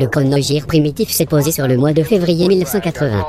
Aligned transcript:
Le 0.00 0.06
chronogir 0.06 0.66
primitif 0.66 1.10
s'est 1.10 1.26
posé 1.26 1.52
sur 1.52 1.68
le 1.68 1.76
mois 1.76 1.92
de 1.92 2.02
février 2.02 2.48
1980. 2.48 3.22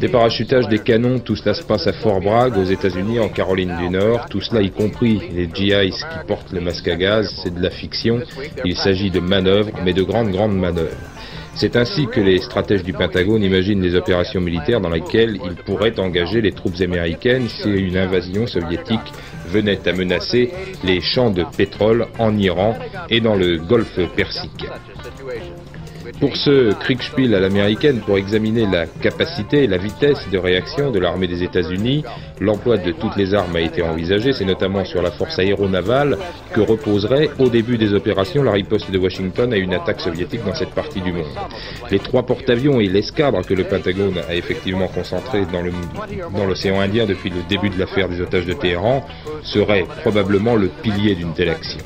Des 0.00 0.08
parachutages, 0.08 0.66
des 0.66 0.80
canons, 0.80 1.20
tout 1.20 1.36
cela 1.36 1.54
se 1.54 1.62
passe 1.62 1.86
à 1.86 1.92
Fort 1.92 2.20
Bragg, 2.20 2.56
aux 2.58 2.64
États-Unis, 2.64 3.20
en 3.20 3.28
Caroline 3.28 3.76
du 3.78 3.88
Nord. 3.88 4.26
Tout 4.28 4.40
cela, 4.40 4.60
y 4.60 4.72
compris 4.72 5.20
les 5.32 5.48
GIs 5.48 5.92
qui 5.92 6.26
portent 6.26 6.50
le 6.50 6.60
masque 6.60 6.88
à 6.88 6.96
gaz, 6.96 7.32
c'est 7.40 7.54
de 7.54 7.62
la 7.62 7.70
fiction. 7.70 8.20
Il 8.64 8.76
s'agit 8.76 9.12
de 9.12 9.20
manœuvres, 9.20 9.70
mais 9.84 9.92
de 9.92 10.02
grandes, 10.02 10.32
grandes 10.32 10.58
manœuvres. 10.58 10.96
C'est 11.54 11.76
ainsi 11.76 12.06
que 12.06 12.20
les 12.20 12.38
stratèges 12.38 12.82
du 12.82 12.92
Pentagone 12.92 13.44
imaginent 13.44 13.80
des 13.80 13.94
opérations 13.94 14.40
militaires 14.40 14.80
dans 14.80 14.90
lesquelles 14.90 15.38
ils 15.44 15.56
pourraient 15.56 16.00
engager 16.00 16.40
les 16.40 16.52
troupes 16.52 16.80
américaines 16.80 17.48
si 17.48 17.68
une 17.68 17.96
invasion 17.96 18.48
soviétique 18.48 19.12
venait 19.46 19.88
à 19.88 19.92
menacer 19.92 20.50
les 20.82 21.00
champs 21.00 21.30
de 21.30 21.44
pétrole 21.56 22.06
en 22.18 22.36
Iran 22.36 22.76
et 23.08 23.20
dans 23.20 23.36
le 23.36 23.58
golfe 23.58 24.00
Persique. 24.16 24.66
Pour 26.20 26.36
ce 26.36 26.72
Kriegspiel 26.74 27.32
à 27.34 27.38
l'américaine, 27.40 28.00
pour 28.00 28.18
examiner 28.18 28.66
la 28.66 28.86
capacité 28.86 29.62
et 29.62 29.66
la 29.68 29.78
vitesse 29.78 30.28
de 30.32 30.38
réaction 30.38 30.90
de 30.90 30.98
l'armée 30.98 31.28
des 31.28 31.44
États-Unis, 31.44 32.02
l'emploi 32.40 32.76
de 32.76 32.90
toutes 32.90 33.16
les 33.16 33.34
armes 33.34 33.54
a 33.54 33.60
été 33.60 33.82
envisagé. 33.82 34.32
C'est 34.32 34.44
notamment 34.44 34.84
sur 34.84 35.00
la 35.00 35.12
force 35.12 35.38
aéronavale 35.38 36.18
que 36.52 36.60
reposerait 36.60 37.30
au 37.38 37.48
début 37.48 37.78
des 37.78 37.94
opérations 37.94 38.42
la 38.42 38.50
riposte 38.50 38.90
de 38.90 38.98
Washington 38.98 39.52
à 39.52 39.56
une 39.56 39.72
attaque 39.74 40.00
soviétique 40.00 40.44
dans 40.44 40.54
cette 40.54 40.74
partie 40.74 41.00
du 41.00 41.12
monde. 41.12 41.26
Les 41.90 42.00
trois 42.00 42.24
porte-avions 42.24 42.80
et 42.80 42.88
l'escadre 42.88 43.46
que 43.46 43.54
le 43.54 43.64
Pentagone 43.64 44.18
a 44.28 44.34
effectivement 44.34 44.88
concentrés 44.88 45.46
dans 45.52 46.46
l'océan 46.46 46.80
Indien 46.80 47.06
depuis 47.06 47.30
le 47.30 47.42
début 47.48 47.70
de 47.70 47.78
l'affaire 47.78 48.08
des 48.08 48.20
otages 48.20 48.46
de 48.46 48.54
Téhéran 48.54 49.06
seraient 49.44 49.86
probablement 50.00 50.56
le 50.56 50.66
pilier 50.66 51.14
d'une 51.14 51.32
telle 51.32 51.50
action. 51.50 51.78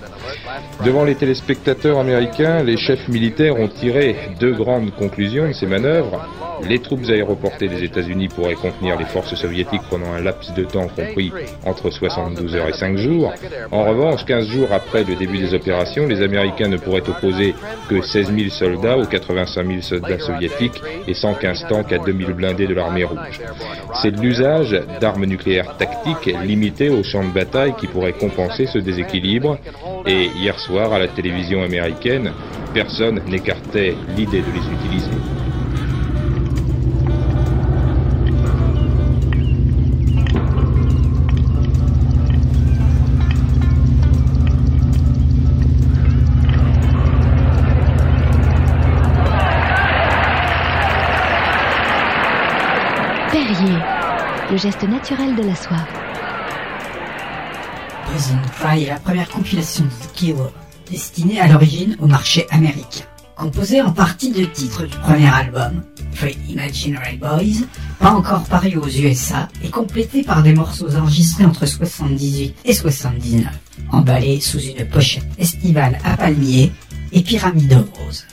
Devant 0.85 1.05
les 1.05 1.15
téléspectateurs 1.15 1.99
américains, 1.99 2.63
les 2.63 2.77
chefs 2.77 3.09
militaires 3.09 3.59
ont 3.59 3.69
tiré 3.69 4.17
deux 4.41 4.53
grandes 4.53 4.91
conclusions 4.95 5.49
de 5.49 5.53
ces 5.53 5.67
manœuvres. 5.67 6.29
Les 6.69 6.79
troupes 6.79 7.05
aéroportées 7.09 7.69
des 7.69 7.83
États-Unis 7.85 8.29
pourraient 8.29 8.55
contenir 8.55 8.97
les 8.97 9.05
forces 9.05 9.35
soviétiques 9.35 9.83
pendant 9.91 10.13
un 10.13 10.21
laps 10.21 10.53
de 10.55 10.65
temps 10.65 10.89
compris 10.89 11.33
entre 11.67 11.91
72 11.91 12.55
heures 12.55 12.69
et 12.69 12.73
5 12.73 12.97
jours. 12.97 13.33
En 13.71 13.85
revanche, 13.85 14.25
15 14.25 14.47
jours 14.47 14.69
après 14.73 15.05
le 15.05 15.15
début 15.17 15.39
des 15.39 15.55
opérations, 15.55 16.07
les 16.07 16.23
Américains 16.23 16.69
ne 16.69 16.77
pourraient 16.77 17.09
opposer 17.09 17.55
que 17.89 18.01
16 18.01 18.33
000 18.35 18.51
soldats 18.51 18.97
aux 18.97 19.07
85 19.07 19.67
000 19.67 19.81
soldats 19.83 20.19
soviétiques 20.19 20.81
et 21.07 21.15
115 21.15 21.67
tanks 21.69 21.93
à 21.93 21.99
2000 21.99 22.33
blindés 22.33 22.67
de 22.67 22.75
l'armée 22.75 23.05
rouge. 23.05 23.41
C'est 24.01 24.11
l'usage 24.11 24.81
d'armes 25.01 25.27
nucléaires 25.27 25.77
tactiques 25.77 26.35
limitées 26.45 26.91
aux 26.91 27.03
champs 27.03 27.25
de 27.25 27.33
bataille 27.33 27.75
qui 27.79 27.87
pourrait 27.87 28.13
compenser 28.13 28.67
ce 28.67 28.79
déséquilibre. 28.79 29.59
Et 30.05 30.27
hier 30.35 30.59
soir, 30.59 30.93
à 30.93 30.99
la 30.99 31.07
télévision 31.07 31.63
américaine, 31.63 32.33
personne 32.75 33.21
n'écartait 33.29 33.95
l'idée 34.17 34.41
de 34.41 34.51
les 34.53 34.75
utiliser. 34.75 35.11
Perrier, 53.31 53.79
le 54.51 54.57
geste 54.57 54.83
naturel 54.83 55.37
de 55.37 55.43
la 55.45 55.55
soie. 55.55 55.77
Prison 58.13 58.37
Cry 58.61 58.83
est 58.83 58.89
la 58.89 58.99
première 58.99 59.31
compilation 59.31 59.85
de 59.85 60.13
Kilo, 60.13 60.51
destinée 60.91 61.41
à 61.41 61.49
l'origine 61.49 61.97
au 61.99 62.07
marché 62.07 62.47
américain. 62.51 63.07
Composée 63.37 63.81
en 63.81 63.91
partie 63.91 64.31
de 64.31 64.45
titres 64.45 64.85
du 64.85 64.95
premier 64.99 65.29
album, 65.29 65.83
Three 66.15 66.37
Imaginary 66.51 67.17
Boys, 67.17 67.65
pas 67.99 68.11
encore 68.11 68.45
paru 68.45 68.77
aux 68.77 68.87
USA, 68.87 69.49
et 69.65 69.71
complétée 69.71 70.23
par 70.23 70.43
des 70.43 70.53
morceaux 70.53 70.95
enregistrés 70.95 71.47
entre 71.47 71.65
78 71.65 72.55
et 72.67 72.75
79, 72.75 73.47
emballés 73.91 74.41
sous 74.41 74.61
une 74.61 74.87
pochette 74.87 75.25
estivale 75.39 75.99
à 76.05 76.19
palmiers 76.19 76.71
et 77.13 77.23
pyramide 77.23 77.83
rose. 77.95 78.27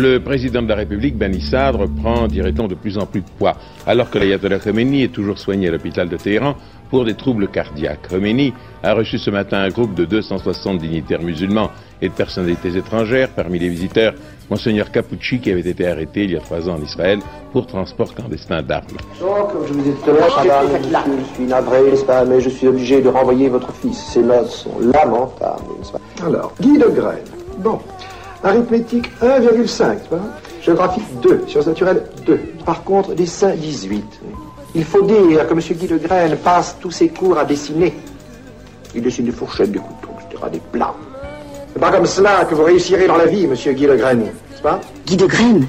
Le 0.00 0.20
président 0.20 0.62
de 0.62 0.68
la 0.68 0.76
République, 0.76 1.18
Ben 1.18 1.34
Sadr, 1.40 1.88
prend, 2.00 2.28
dirait-on, 2.28 2.68
de 2.68 2.76
plus 2.76 2.98
en 2.98 3.06
plus 3.06 3.20
de 3.20 3.26
poids, 3.36 3.56
alors 3.84 4.10
que 4.10 4.18
l'ayatollah 4.18 4.60
Khomeini 4.60 5.02
est 5.02 5.12
toujours 5.12 5.40
soigné 5.40 5.66
à 5.66 5.70
l'hôpital 5.72 6.08
de 6.08 6.16
Téhéran 6.16 6.54
pour 6.88 7.04
des 7.04 7.14
troubles 7.14 7.48
cardiaques. 7.48 8.06
Khomeini 8.08 8.54
a 8.84 8.94
reçu 8.94 9.18
ce 9.18 9.28
matin 9.28 9.58
un 9.58 9.70
groupe 9.70 9.94
de 9.96 10.04
260 10.04 10.78
dignitaires 10.78 11.20
musulmans 11.20 11.72
et 12.00 12.10
de 12.10 12.14
personnalités 12.14 12.76
étrangères. 12.76 13.30
Parmi 13.34 13.58
les 13.58 13.68
visiteurs, 13.68 14.14
Monseigneur 14.48 14.92
Capucci, 14.92 15.40
qui 15.40 15.50
avait 15.50 15.68
été 15.68 15.88
arrêté 15.88 16.22
il 16.22 16.30
y 16.30 16.36
a 16.36 16.40
trois 16.40 16.68
ans 16.68 16.76
en 16.76 16.82
Israël 16.82 17.18
pour 17.50 17.66
transport 17.66 18.14
clandestin 18.14 18.62
d'armes. 18.62 18.86
Donc, 19.20 19.50
je 19.66 19.72
vous 19.72 19.80
ai 19.80 19.92
dit 19.94 19.98
tout 20.04 20.10
à 20.10 20.44
l'heure, 20.44 20.62
madame, 20.70 21.18
je 21.18 21.34
suis 21.34 21.44
navré, 21.44 21.82
n'est-ce 21.90 22.04
pas, 22.04 22.24
mais 22.24 22.40
je 22.40 22.50
suis 22.50 22.68
obligé 22.68 23.02
de 23.02 23.08
renvoyer 23.08 23.48
votre 23.48 23.72
fils. 23.72 23.98
Ses 23.98 24.22
notes 24.22 24.46
sont 24.46 24.78
lamentables, 24.78 25.64
n'est-ce 25.76 25.90
pas 25.90 26.00
Alors, 26.24 26.54
Guy 26.60 26.78
de 26.78 26.86
Graine. 26.86 27.24
Bon. 27.58 27.80
Arithmétique 28.42 29.10
1,5, 29.20 29.96
Géographie 30.62 31.02
2, 31.22 31.44
sciences 31.48 31.66
naturelles 31.66 32.04
2. 32.24 32.40
Par 32.64 32.84
contre, 32.84 33.14
dessin 33.14 33.50
18. 33.54 34.04
Il 34.74 34.84
faut 34.84 35.02
dire 35.02 35.46
que 35.46 35.52
M. 35.52 35.60
Guy 35.60 35.86
de 35.86 35.98
Graine 35.98 36.36
passe 36.36 36.76
tous 36.80 36.90
ses 36.90 37.08
cours 37.08 37.38
à 37.38 37.44
dessiner. 37.44 37.94
Il 38.94 39.02
dessine 39.02 39.24
des 39.24 39.32
fourchettes, 39.32 39.72
des 39.72 39.78
couteaux, 39.78 40.14
etc., 40.30 40.44
des 40.52 40.60
plats. 40.72 40.94
C'est 41.72 41.80
pas 41.80 41.90
comme 41.90 42.06
cela 42.06 42.44
que 42.44 42.54
vous 42.54 42.64
réussirez 42.64 43.06
dans 43.06 43.16
la 43.16 43.26
vie, 43.26 43.46
Monsieur 43.46 43.72
Guy 43.72 43.86
de 43.86 43.96
Graine, 43.96 44.20
n'est-ce 44.20 44.62
pas? 44.62 44.80
Guy 45.06 45.16
de 45.16 45.26
Graine? 45.26 45.66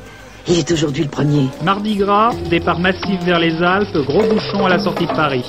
Il 0.47 0.57
est 0.57 0.71
aujourd'hui 0.71 1.03
le 1.03 1.09
premier. 1.09 1.47
Mardi 1.63 1.95
gras, 1.95 2.31
départ 2.49 2.79
massif 2.79 3.21
vers 3.23 3.39
les 3.39 3.61
Alpes, 3.61 3.95
gros 4.07 4.23
bouchon 4.23 4.65
à 4.65 4.69
la 4.69 4.79
sortie 4.79 5.05
de 5.05 5.13
Paris. 5.13 5.45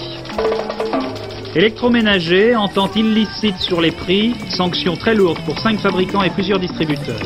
Électroménager, 1.56 2.54
entente 2.54 2.94
illicite 2.94 3.58
sur 3.58 3.80
les 3.80 3.90
prix, 3.90 4.36
sanctions 4.50 4.96
très 4.96 5.16
lourdes 5.16 5.40
pour 5.44 5.58
cinq 5.58 5.80
fabricants 5.80 6.22
et 6.22 6.30
plusieurs 6.30 6.60
distributeurs. 6.60 7.20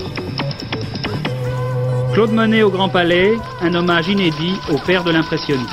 Claude 2.15 2.33
Monet 2.33 2.63
au 2.63 2.71
Grand 2.71 2.89
Palais, 2.89 3.35
un 3.61 3.75
hommage 3.75 4.09
inédit 4.09 4.55
au 4.73 4.79
père 4.79 5.05
de 5.05 5.11
l'impressionnisme. 5.11 5.69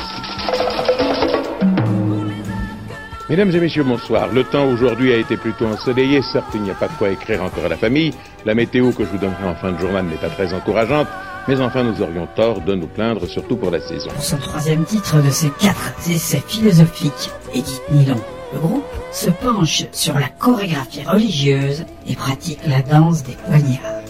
Mesdames 3.29 3.51
et 3.51 3.59
messieurs, 3.61 3.83
bonsoir. 3.83 4.27
Le 4.33 4.43
temps 4.43 4.67
aujourd'hui 4.67 5.13
a 5.13 5.17
été 5.17 5.37
plutôt 5.37 5.67
ensoleillé. 5.67 6.21
Certes, 6.21 6.51
il 6.53 6.63
n'y 6.63 6.71
a 6.71 6.75
pas 6.75 6.89
de 6.89 6.93
quoi 6.97 7.09
écrire 7.09 7.41
encore 7.41 7.63
à 7.63 7.69
la 7.69 7.77
famille. 7.77 8.11
La 8.43 8.53
météo 8.53 8.91
que 8.91 9.05
je 9.05 9.09
vous 9.11 9.17
donnerai 9.17 9.45
en 9.45 9.55
fin 9.55 9.71
de 9.71 9.77
journal 9.77 10.05
n'est 10.05 10.17
pas 10.17 10.27
très 10.27 10.53
encourageante. 10.53 11.07
Mais 11.47 11.61
enfin, 11.61 11.83
nous 11.83 12.01
aurions 12.01 12.27
tort 12.35 12.59
de 12.59 12.75
nous 12.75 12.87
plaindre, 12.87 13.25
surtout 13.27 13.55
pour 13.55 13.71
la 13.71 13.79
saison. 13.79 14.09
Pour 14.09 14.21
son 14.21 14.37
troisième 14.37 14.83
titre 14.83 15.23
de 15.23 15.29
ces 15.29 15.49
quatre 15.51 15.93
essais 16.09 16.43
philosophiques, 16.45 17.31
Edith 17.53 17.81
Nilon 17.91 18.21
le 18.53 18.59
groupe 18.59 18.83
se 19.11 19.29
penche 19.29 19.85
sur 19.91 20.13
la 20.15 20.27
chorégraphie 20.27 21.03
religieuse 21.03 21.85
et 22.07 22.15
pratique 22.15 22.59
la 22.65 22.81
danse 22.81 23.23
des 23.23 23.33
poignards. 23.33 24.01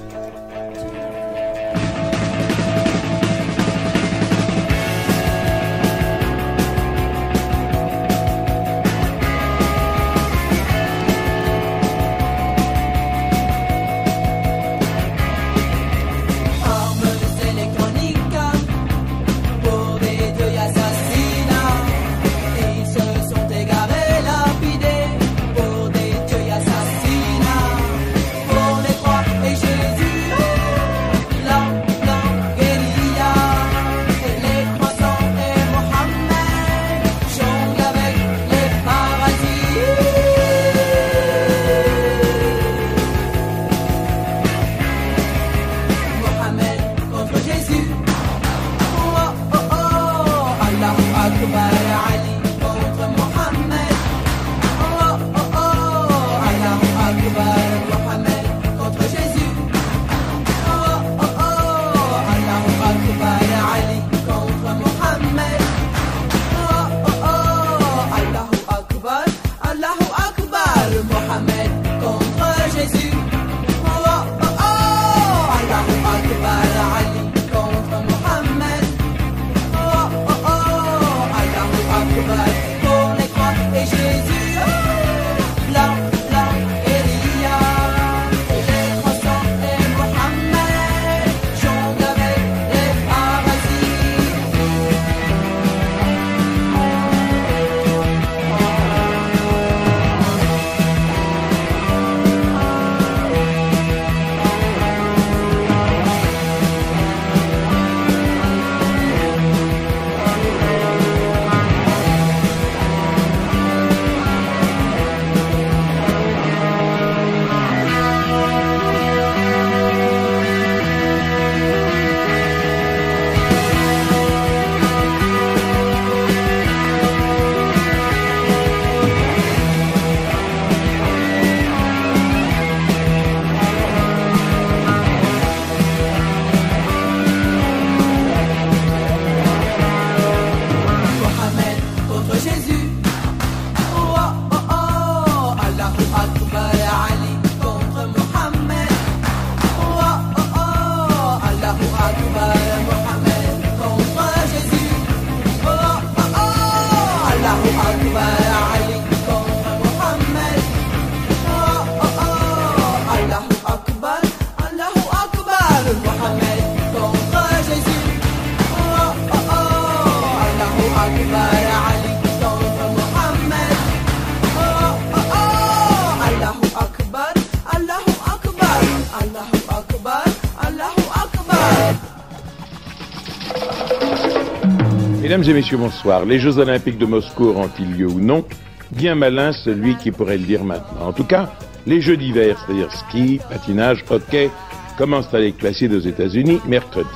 Et 185.51 185.53
messieurs, 185.53 185.77
bonsoir. 185.77 186.24
Les 186.24 186.39
Jeux 186.39 186.60
Olympiques 186.60 186.98
de 186.98 187.05
Moscou 187.05 187.50
auront-ils 187.50 187.98
lieu 187.98 188.08
ou 188.08 188.22
non? 188.22 188.46
Bien 188.91 189.15
malin 189.15 189.51
celui 189.51 189.98
qui 189.98 190.12
pourrait 190.12 190.38
le 190.38 190.46
dire 190.46 190.63
maintenant. 190.63 191.08
En 191.08 191.12
tout 191.12 191.25
cas, 191.25 191.51
les 191.86 192.00
Jeux 192.00 192.15
d'hiver, 192.15 192.58
c'est-à-dire 192.58 192.89
ski, 192.89 193.41
patinage, 193.50 194.05
hockey, 194.10 194.50
commencent 194.98 195.34
à 195.34 195.39
les 195.39 195.51
classer 195.51 195.93
aux 195.93 196.00
États-Unis 196.00 196.62
mercredi. 196.67 197.10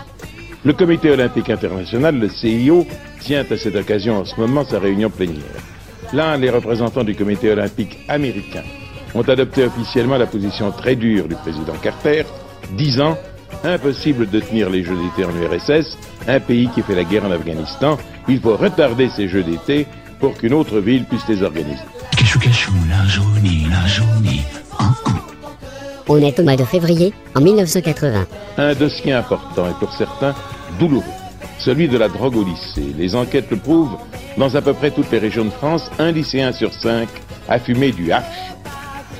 Le 0.65 0.73
Comité 0.73 1.11
olympique 1.11 1.49
international, 1.49 2.19
le 2.19 2.27
CIO, 2.27 2.85
tient 3.21 3.45
à 3.49 3.57
cette 3.57 3.75
occasion 3.75 4.17
en 4.17 4.25
ce 4.25 4.37
moment 4.37 4.65
sa 4.65 4.79
réunion 4.79 5.09
plénière. 5.09 5.61
Là, 6.11 6.35
les 6.35 6.49
représentants 6.49 7.05
du 7.05 7.15
Comité 7.15 7.51
olympique 7.51 7.99
américain 8.09 8.63
ont 9.13 9.21
adopté 9.21 9.63
officiellement 9.63 10.17
la 10.17 10.27
position 10.27 10.71
très 10.71 10.97
dure 10.97 11.29
du 11.29 11.35
président 11.35 11.75
Carter, 11.81 12.23
disant 12.71 13.17
Impossible 13.63 14.29
de 14.29 14.39
tenir 14.39 14.69
les 14.69 14.83
Jeux 14.83 14.95
d'été 14.95 15.25
en 15.25 15.31
URSS, 15.35 15.97
un 16.27 16.39
pays 16.39 16.69
qui 16.73 16.81
fait 16.81 16.95
la 16.95 17.03
guerre 17.03 17.25
en 17.25 17.31
Afghanistan. 17.31 17.97
Il 18.27 18.39
faut 18.39 18.55
retarder 18.55 19.09
ces 19.09 19.27
Jeux 19.27 19.43
d'été 19.43 19.87
pour 20.19 20.37
qu'une 20.37 20.53
autre 20.53 20.79
ville 20.79 21.05
puisse 21.05 21.27
les 21.27 21.41
organiser. 21.41 21.83
On 26.07 26.17
est 26.17 26.39
au 26.39 26.43
mois 26.43 26.55
de 26.55 26.63
février 26.63 27.13
en 27.33 27.41
1980. 27.41 28.27
Un 28.57 28.73
dossier 28.75 29.13
important 29.13 29.67
et 29.67 29.73
pour 29.79 29.91
certains 29.93 30.35
douloureux. 30.79 31.03
Celui 31.57 31.87
de 31.87 31.97
la 31.97 32.09
drogue 32.09 32.35
au 32.35 32.43
lycée. 32.43 32.93
Les 32.97 33.15
enquêtes 33.15 33.49
le 33.49 33.57
prouvent. 33.57 33.97
Dans 34.37 34.53
à 34.55 34.61
peu 34.61 34.73
près 34.73 34.91
toutes 34.91 35.11
les 35.11 35.19
régions 35.19 35.45
de 35.45 35.49
France, 35.49 35.89
un 35.97 36.11
lycéen 36.11 36.51
sur 36.51 36.73
cinq 36.73 37.07
a 37.47 37.57
fumé 37.57 37.91
du 37.91 38.09
H. 38.09 38.21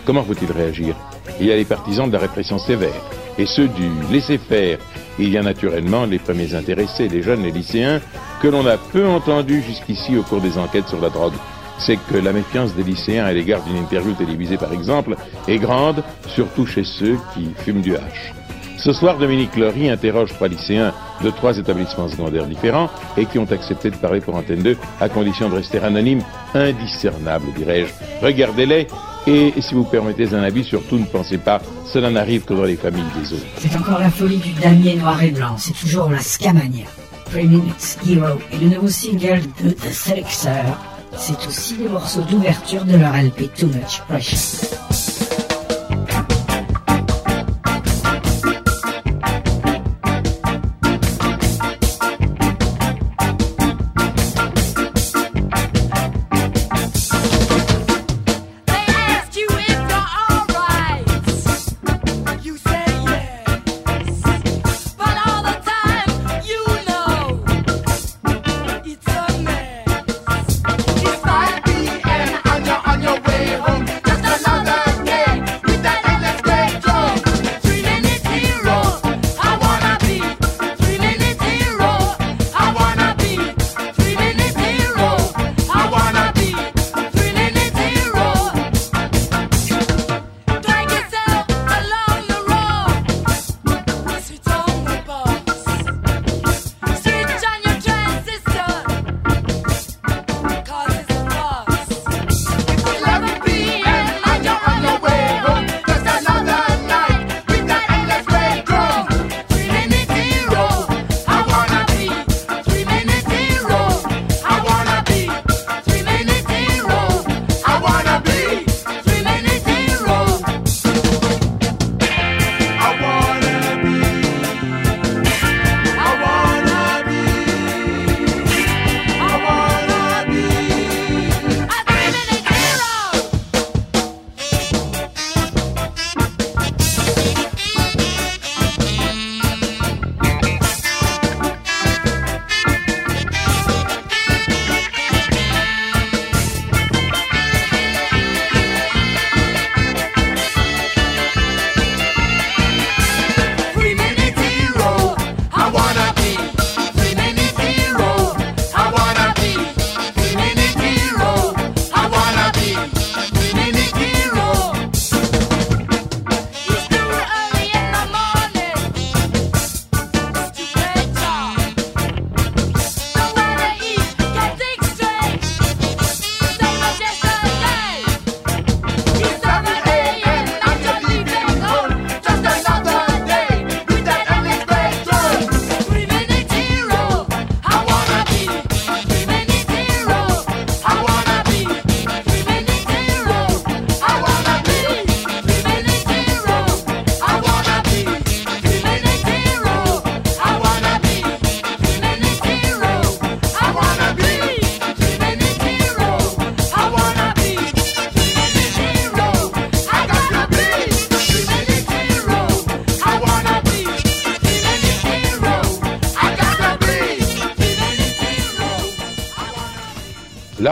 Comment 0.05 0.23
faut-il 0.23 0.51
réagir? 0.51 0.95
Il 1.39 1.47
y 1.47 1.51
a 1.51 1.55
les 1.55 1.65
partisans 1.65 2.07
de 2.07 2.13
la 2.13 2.19
répression 2.19 2.59
sévère 2.59 3.01
et 3.37 3.45
ceux 3.45 3.67
du 3.67 3.89
laisser-faire. 4.11 4.79
Il 5.19 5.29
y 5.29 5.37
a 5.37 5.43
naturellement 5.43 6.05
les 6.05 6.19
premiers 6.19 6.53
intéressés, 6.53 7.07
les 7.07 7.23
jeunes, 7.23 7.43
les 7.43 7.51
lycéens, 7.51 8.01
que 8.41 8.47
l'on 8.47 8.65
a 8.65 8.77
peu 8.77 9.05
entendus 9.07 9.61
jusqu'ici 9.61 10.17
au 10.17 10.23
cours 10.23 10.41
des 10.41 10.57
enquêtes 10.57 10.87
sur 10.87 11.01
la 11.01 11.09
drogue 11.09 11.33
c'est 11.77 11.97
que 11.97 12.17
la 12.17 12.33
méfiance 12.33 12.73
des 12.73 12.83
lycéens 12.83 13.25
à 13.25 13.33
l'égard 13.33 13.61
d'une 13.63 13.77
interview 13.77 14.13
télévisée 14.13 14.57
par 14.57 14.73
exemple 14.73 15.15
est 15.47 15.57
grande, 15.57 16.03
surtout 16.27 16.65
chez 16.65 16.83
ceux 16.83 17.17
qui 17.33 17.49
fument 17.63 17.81
du 17.81 17.95
hache. 17.95 18.33
Ce 18.77 18.93
soir, 18.93 19.17
Dominique 19.17 19.55
Laurie 19.55 19.89
interroge 19.89 20.33
trois 20.33 20.47
lycéens 20.47 20.93
de 21.23 21.29
trois 21.31 21.57
établissements 21.57 22.07
secondaires 22.07 22.45
différents 22.45 22.89
et 23.17 23.25
qui 23.25 23.39
ont 23.39 23.51
accepté 23.51 23.89
de 23.89 23.95
parler 23.95 24.19
pour 24.19 24.35
Antenne 24.35 24.61
2 24.61 24.77
à 24.99 25.09
condition 25.09 25.49
de 25.49 25.55
rester 25.55 25.79
anonymes, 25.79 26.21
indiscernables, 26.53 27.51
dirais-je. 27.57 27.91
Regardez-les 28.23 28.87
et 29.27 29.53
si 29.59 29.73
vous 29.73 29.83
permettez 29.83 30.33
un 30.33 30.43
avis, 30.43 30.63
surtout 30.63 30.97
ne 30.97 31.05
pensez 31.05 31.37
pas, 31.37 31.61
cela 31.85 32.09
n'arrive 32.09 32.43
que 32.45 32.53
dans 32.53 32.63
les 32.63 32.75
familles 32.75 33.03
des 33.19 33.33
autres. 33.33 33.45
C'est 33.57 33.75
encore 33.75 33.99
la 33.99 34.09
folie 34.09 34.37
du 34.37 34.51
damier 34.53 34.95
noir 34.95 35.21
et 35.23 35.31
blanc, 35.31 35.55
c'est 35.57 35.73
toujours 35.73 36.09
la 36.09 36.19
scamania. 36.19 36.85
Three 37.31 37.47
Minutes 37.47 37.97
Hero 38.07 38.39
est 38.53 38.57
le 38.57 38.69
nouveau 38.75 38.87
single 38.87 39.41
de 39.63 39.71
The 39.71 39.91
Selector 39.91 40.77
c'est 41.17 41.47
aussi 41.47 41.75
des 41.75 41.87
morceaux 41.87 42.21
d'ouverture 42.21 42.83
de 42.85 42.97
leur 42.97 43.13
LP 43.13 43.53
Too 43.55 43.67
Much 43.67 44.01
Pressure. 44.07 44.84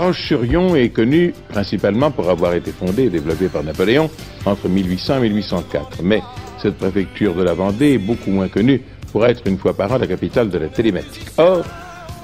Roche-sur-Yon 0.04 0.76
est 0.76 0.90
connue 0.90 1.34
principalement 1.48 2.12
pour 2.12 2.30
avoir 2.30 2.54
été 2.56 2.74
fondée 2.74 3.04
et 3.04 3.10
développée 3.10 3.48
par 3.48 3.64
Napoléon 3.64 4.10
entre 4.46 4.68
1800 4.68 5.24
et 5.24 5.30
1804. 5.30 6.02
Mais 6.04 6.22
cette 6.62 6.76
préfecture 6.76 7.34
de 7.34 7.42
la 7.42 7.54
Vendée 7.54 7.94
est 7.94 7.98
beaucoup 8.00 8.30
moins 8.30 8.50
connue 8.50 8.82
pour 9.14 9.26
être 9.26 9.48
une 9.48 9.58
fois 9.58 9.74
par 9.74 9.94
an 9.94 9.98
la 9.98 10.08
capitale 10.08 10.50
de 10.50 10.58
la 10.58 10.68
télématique. 10.68 11.28
Or, 11.38 11.64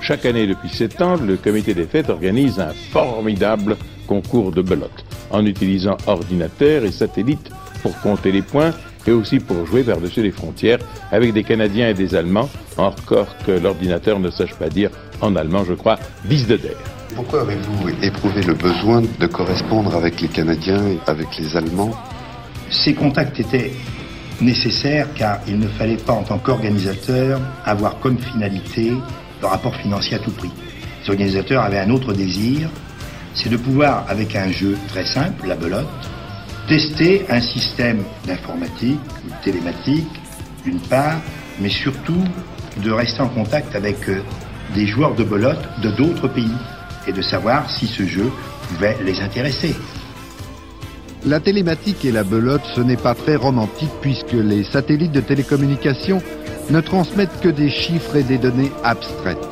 chaque 0.01 0.25
année 0.25 0.45
depuis 0.45 0.67
sept 0.67 1.01
ans, 1.01 1.15
le 1.15 1.38
comité 1.38 1.74
des 1.74 1.86
fêtes 1.86 2.09
organise 2.09 2.59
un 2.59 2.74
formidable 2.91 3.77
concours 4.07 4.51
de 4.51 4.62
belote 4.62 5.05
en 5.31 5.45
utilisant 5.45 5.95
ordinateurs 6.05 6.83
et 6.83 6.91
satellites 6.91 7.50
pour 7.81 7.98
compter 8.01 8.33
les 8.33 8.41
points 8.41 8.74
et 9.07 9.12
aussi 9.12 9.39
pour 9.39 9.65
jouer 9.65 9.83
par-dessus 9.83 10.21
les 10.21 10.31
frontières 10.31 10.79
avec 11.13 11.31
des 11.31 11.45
Canadiens 11.45 11.88
et 11.88 11.93
des 11.93 12.13
Allemands, 12.13 12.50
encore 12.75 13.38
que 13.48 13.53
l'ordinateur 13.53 14.19
ne 14.19 14.29
sache 14.29 14.55
pas 14.55 14.67
dire 14.67 14.89
en 15.21 15.38
allemand, 15.38 15.63
je 15.63 15.75
crois, 15.75 15.98
bis 16.25 16.45
de 16.45 16.57
der. 16.57 16.99
Pourquoi 17.19 17.41
avez-vous 17.41 17.89
éprouvé 18.01 18.41
le 18.43 18.53
besoin 18.53 19.01
de 19.01 19.27
correspondre 19.27 19.93
avec 19.93 20.21
les 20.21 20.29
Canadiens 20.29 20.88
et 20.88 20.99
avec 21.05 21.27
les 21.38 21.57
Allemands? 21.57 21.91
Ces 22.71 22.93
contacts 22.93 23.38
étaient 23.41 23.73
nécessaires 24.39 25.05
car 25.15 25.39
il 25.45 25.59
ne 25.59 25.67
fallait 25.67 25.97
pas, 25.97 26.13
en 26.13 26.23
tant 26.23 26.38
qu'organisateur, 26.38 27.41
avoir 27.65 27.99
comme 27.99 28.17
finalité 28.17 28.93
le 29.41 29.47
rapport 29.47 29.75
financier 29.75 30.15
à 30.15 30.19
tout 30.19 30.31
prix. 30.31 30.49
Les 31.03 31.09
organisateurs 31.09 31.61
avaient 31.61 31.79
un 31.79 31.89
autre 31.89 32.13
désir, 32.13 32.69
c'est 33.33 33.49
de 33.49 33.57
pouvoir, 33.57 34.05
avec 34.07 34.33
un 34.38 34.49
jeu 34.49 34.77
très 34.88 35.03
simple, 35.03 35.45
la 35.45 35.57
belote, 35.57 35.89
tester 36.69 37.25
un 37.27 37.41
système 37.41 38.01
d'informatique 38.25 39.01
ou 39.27 39.43
télématique 39.43 40.07
d'une 40.63 40.79
part, 40.79 41.19
mais 41.59 41.69
surtout 41.69 42.23
de 42.81 42.91
rester 42.91 43.19
en 43.19 43.27
contact 43.27 43.75
avec 43.75 44.07
euh, 44.07 44.21
des 44.73 44.88
joueurs 44.88 45.15
de 45.15 45.25
belote 45.25 45.67
de 45.83 45.89
d'autres 45.91 46.29
pays 46.29 46.47
et 47.09 47.13
de 47.13 47.21
savoir 47.21 47.69
si 47.69 47.87
ce 47.87 48.05
jeu 48.05 48.31
pouvait 48.69 48.97
les 49.03 49.19
intéresser. 49.19 49.75
La 51.25 51.39
télématique 51.39 52.05
et 52.05 52.11
la 52.11 52.23
belote, 52.23 52.61
ce 52.75 52.81
n'est 52.81 52.95
pas 52.95 53.15
très 53.15 53.35
romantique 53.35 53.91
puisque 53.99 54.31
les 54.31 54.63
satellites 54.63 55.11
de 55.11 55.19
télécommunication 55.19 56.21
ne 56.69 56.79
transmettent 56.79 57.41
que 57.41 57.49
des 57.49 57.69
chiffres 57.69 58.15
et 58.15 58.23
des 58.23 58.37
données 58.37 58.71
abstraites. 58.83 59.49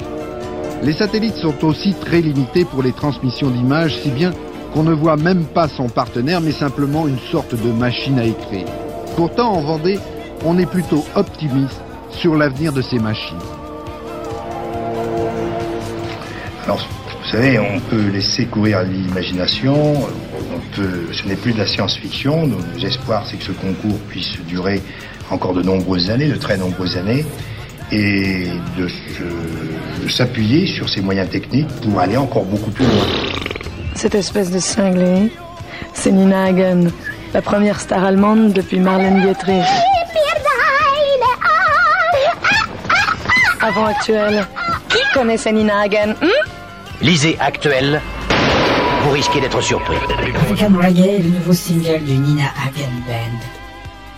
Les 0.83 0.93
satellites 0.93 1.35
sont 1.35 1.65
aussi 1.65 1.95
très 1.95 2.21
limités 2.21 2.63
pour 2.63 2.83
les 2.83 2.93
transmissions 2.93 3.49
d'images, 3.49 3.99
si 4.01 4.11
bien 4.11 4.31
qu'on 4.73 4.83
ne 4.83 4.93
voit 4.93 5.17
même 5.17 5.45
pas 5.45 5.67
son 5.67 5.89
partenaire, 5.89 6.39
mais 6.39 6.51
simplement 6.51 7.07
une 7.07 7.19
sorte 7.31 7.55
de 7.55 7.71
machine 7.71 8.19
à 8.19 8.25
écrire. 8.25 8.67
Pourtant, 9.15 9.51
en 9.51 9.61
Vendée, 9.61 9.99
on 10.45 10.59
est 10.59 10.69
plutôt 10.69 11.03
optimiste 11.15 11.81
sur 12.11 12.35
l'avenir 12.35 12.71
de 12.71 12.83
ces 12.83 12.99
machines. 12.99 13.37
Alors, 16.63 16.87
vous 17.27 17.33
savez, 17.33 17.59
on 17.59 17.81
peut 17.81 18.07
laisser 18.13 18.45
courir 18.45 18.83
l'imagination, 18.83 19.95
on 19.95 20.75
peut, 20.77 21.11
ce 21.11 21.27
n'est 21.27 21.35
plus 21.35 21.51
de 21.51 21.57
la 21.57 21.67
science-fiction, 21.67 22.47
nos 22.47 22.61
espoirs 22.81 23.25
c'est 23.29 23.35
que 23.35 23.43
ce 23.43 23.51
concours 23.51 23.99
puisse 24.07 24.39
durer 24.47 24.81
encore 25.29 25.53
de 25.53 25.61
nombreuses 25.61 26.09
années, 26.09 26.29
de 26.29 26.37
très 26.37 26.55
nombreuses 26.55 26.95
années, 26.95 27.25
et 27.91 28.47
de, 28.77 28.87
s'appuyer 30.09 30.67
sur 30.67 30.87
ces 30.87 31.01
moyens 31.01 31.29
techniques 31.29 31.67
pour 31.81 31.99
aller 31.99 32.15
encore 32.15 32.45
beaucoup 32.45 32.71
plus 32.71 32.85
loin. 32.85 33.05
Cette 33.93 34.15
espèce 34.15 34.49
de 34.49 34.59
cinglé, 34.59 35.29
c'est 35.93 36.13
Nina 36.13 36.45
Hagen, 36.45 36.87
la 37.33 37.41
première 37.41 37.81
star 37.81 38.05
allemande 38.05 38.53
depuis 38.53 38.79
Marlène 38.79 39.19
Dietrich. 39.21 39.65
Avant 43.59 43.87
actuel, 43.87 44.47
qui 44.87 44.99
connaissait 45.13 45.51
Nina 45.51 45.81
Hagen 45.81 46.15
hmm? 46.21 46.56
Lisez 47.01 47.37
Actuel, 47.39 48.01
vous 49.03 49.11
risquez 49.11 49.39
d'être 49.39 49.61
surpris. 49.61 49.97
Le 50.19 51.29
nouveau 51.29 51.53
single 51.53 52.03
du 52.03 52.17
Nina 52.17 52.45
Hagen 52.65 52.89
Band. 53.07 53.39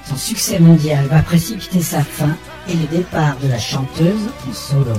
Son 0.06 0.16
succès 0.16 0.60
mondial 0.60 1.06
va 1.08 1.22
précipiter 1.22 1.82
sa 1.82 2.02
fin 2.02 2.38
et 2.70 2.74
le 2.74 2.98
départ 2.98 3.36
de 3.44 3.50
la 3.50 3.60
chanteuse 3.60 4.30
en 4.50 4.54
solo. 4.54 4.94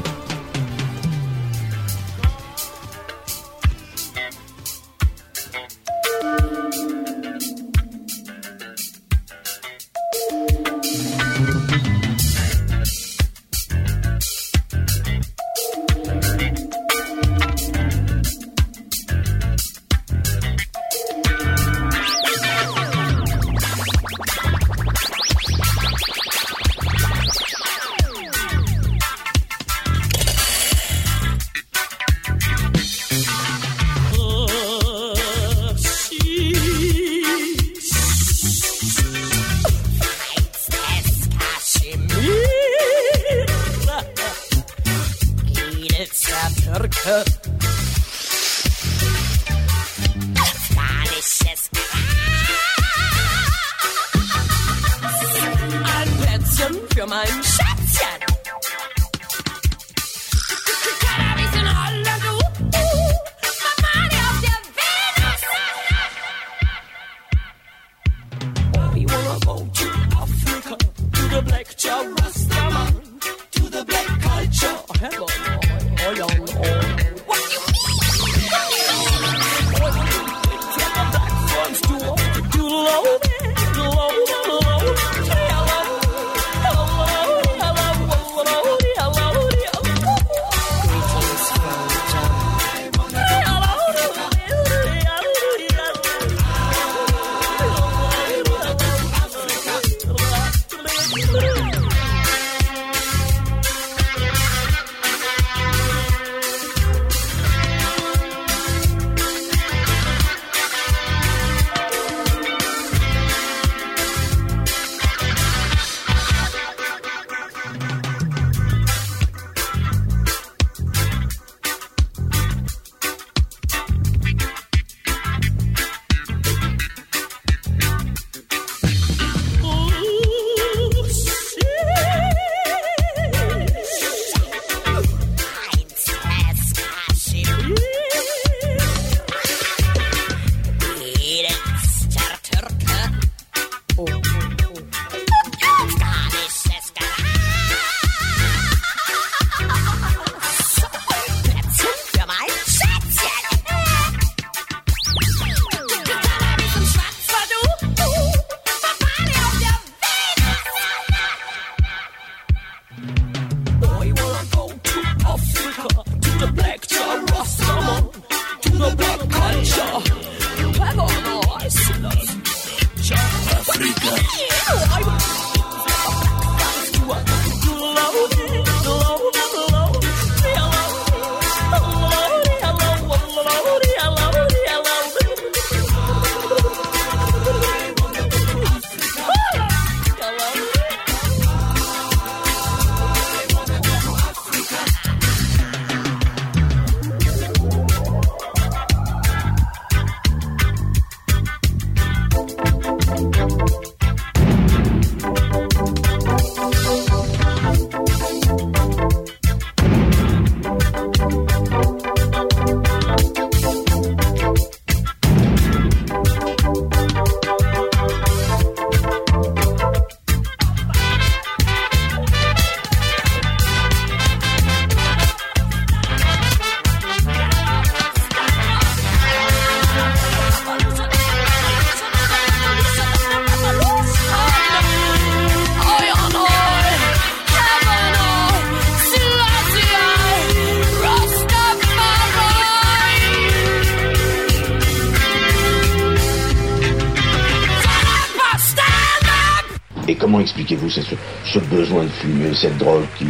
Expliquez-vous 250.71 250.91
ce, 250.91 251.01
ce 251.45 251.59
besoin 251.59 252.05
de 252.05 252.09
fumer, 252.09 252.55
cette 252.55 252.79
drogue 252.79 253.05
qui, 253.19 253.27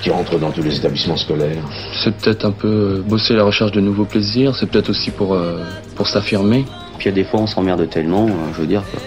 qui 0.00 0.10
rentre 0.10 0.38
dans 0.38 0.50
tous 0.50 0.62
les 0.62 0.76
établissements 0.76 1.16
scolaires 1.16 1.64
C'est 2.02 2.16
peut-être 2.16 2.44
un 2.44 2.52
peu 2.52 3.02
bosser 3.06 3.34
la 3.34 3.44
recherche 3.44 3.72
de 3.72 3.80
nouveaux 3.80 4.04
plaisirs, 4.04 4.54
c'est 4.56 4.66
peut-être 4.66 4.90
aussi 4.90 5.10
pour, 5.10 5.34
euh, 5.34 5.62
pour 5.96 6.08
s'affirmer. 6.08 6.64
Puis 6.98 7.06
il 7.06 7.10
y 7.10 7.12
a 7.12 7.14
des 7.14 7.24
fois 7.24 7.40
on 7.40 7.46
s'emmerde 7.46 7.88
tellement, 7.90 8.26
euh, 8.26 8.52
je 8.54 8.60
veux 8.60 8.66
dire, 8.66 8.82
quoi. 8.90 9.00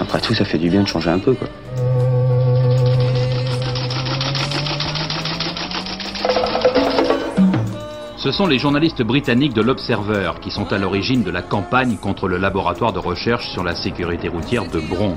après 0.00 0.20
tout 0.20 0.34
ça 0.34 0.44
fait 0.44 0.58
du 0.58 0.70
bien 0.70 0.82
de 0.82 0.88
changer 0.88 1.10
un 1.10 1.18
peu 1.18 1.34
quoi. 1.34 1.48
Ce 8.16 8.30
sont 8.30 8.46
les 8.46 8.58
journalistes 8.58 9.02
britanniques 9.02 9.52
de 9.52 9.62
l'Observer 9.62 10.30
qui 10.40 10.52
sont 10.52 10.72
à 10.72 10.78
l'origine 10.78 11.24
de 11.24 11.30
la 11.32 11.42
campagne 11.42 11.96
contre 11.96 12.28
le 12.28 12.38
laboratoire 12.38 12.92
de 12.92 13.00
recherche 13.00 13.48
sur 13.50 13.64
la 13.64 13.74
sécurité 13.74 14.28
routière 14.28 14.64
de 14.66 14.78
Bron. 14.78 15.16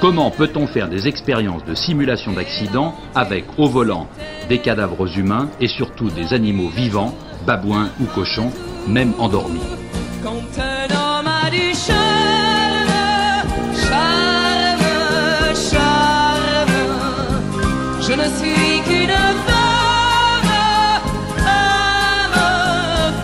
Comment 0.00 0.30
peut-on 0.30 0.68
faire 0.68 0.88
des 0.88 1.08
expériences 1.08 1.64
de 1.64 1.74
simulation 1.74 2.32
d'accident 2.32 2.94
avec 3.16 3.46
au 3.58 3.68
volant 3.68 4.06
des 4.48 4.58
cadavres 4.58 5.18
humains 5.18 5.48
et 5.60 5.66
surtout 5.66 6.08
des 6.08 6.32
animaux 6.32 6.68
vivants, 6.68 7.16
babouins 7.44 7.90
ou 8.00 8.04
cochons, 8.04 8.52
même 8.86 9.12
endormis? 9.18 9.58
Quand 10.22 10.30
un 10.56 10.84
homme 10.94 11.26
a 11.26 11.50
du 11.50 11.74
charme, 11.74 12.88
charme, 13.74 14.84
charme, 15.72 16.70
je 18.00 18.12
ne 18.12 18.28
suis 18.36 18.80
qu'une 18.82 19.08
femme, 19.48 20.48
femme, 21.38 22.38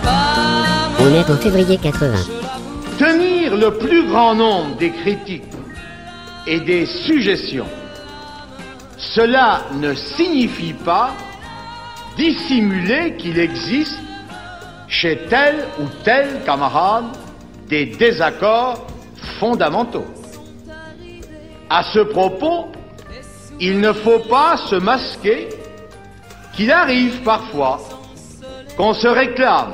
femme. 0.02 0.92
On 0.98 1.14
est 1.14 1.30
en 1.30 1.36
février 1.36 1.78
80. 1.78 2.14
Tenir 2.98 3.56
le 3.56 3.70
plus 3.78 4.08
grand 4.08 4.34
nombre 4.34 4.76
des 4.76 4.90
critiques 4.90 5.44
et 6.46 6.60
des 6.60 6.86
suggestions, 6.86 7.68
cela 8.96 9.62
ne 9.74 9.94
signifie 9.94 10.72
pas 10.72 11.12
dissimuler 12.16 13.16
qu'il 13.16 13.38
existe 13.38 13.98
chez 14.88 15.18
tel 15.28 15.66
ou 15.80 15.84
tel 16.04 16.42
camarade 16.44 17.06
des 17.68 17.86
désaccords 17.86 18.86
fondamentaux. 19.38 20.06
À 21.70 21.82
ce 21.82 22.00
propos, 22.00 22.70
il 23.58 23.80
ne 23.80 23.92
faut 23.92 24.20
pas 24.20 24.56
se 24.56 24.76
masquer 24.76 25.48
qu'il 26.52 26.70
arrive 26.70 27.22
parfois 27.22 27.80
qu'on 28.76 28.94
se 28.94 29.08
réclame 29.08 29.72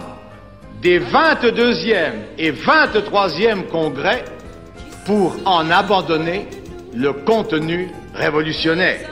des 0.81 1.01
22e 1.01 2.13
et 2.39 2.53
23e 2.53 3.67
congrès 3.67 4.25
pour 5.05 5.37
en 5.45 5.71
abandonner 5.71 6.49
le 6.94 7.12
contenu 7.12 7.90
révolutionnaire. 8.14 9.09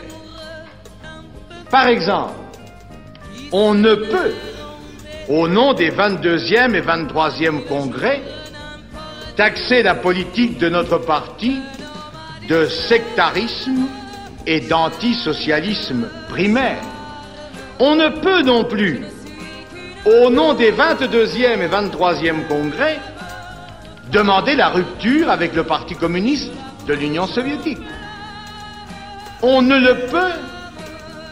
Par 1.71 1.89
exemple, 1.89 2.35
on 3.53 3.75
ne 3.75 3.95
peut, 3.95 4.35
au 5.29 5.49
nom 5.49 5.75
des 5.75 5.91
22e 5.91 6.75
et 6.75 6.81
23e 6.81 7.65
congrès, 7.67 8.23
taxer 9.37 9.83
la 9.83 9.95
politique 9.95 10.59
de 10.59 10.69
notre 10.69 10.99
parti 10.99 11.61
de 12.49 12.67
sectarisme 12.67 13.87
et 14.47 14.61
d'antisocialisme 14.61 16.09
primaire. 16.31 16.83
On 17.79 17.95
ne 17.95 18.09
peut 18.09 18.43
non 18.43 18.65
plus, 18.65 19.01
au 20.07 20.31
nom 20.31 20.55
des 20.55 20.73
22e 20.73 21.61
et 21.61 21.69
23e 21.69 22.47
congrès, 22.49 22.99
demander 24.11 24.57
la 24.57 24.71
rupture 24.71 25.31
avec 25.31 25.55
le 25.55 25.65
Parti 25.65 25.95
communiste 25.95 26.51
de 26.89 26.95
l'Union 26.95 27.27
soviétique. 27.27 27.79
On 29.43 29.63
ne 29.63 29.79
le 29.79 30.07
peut 30.07 30.35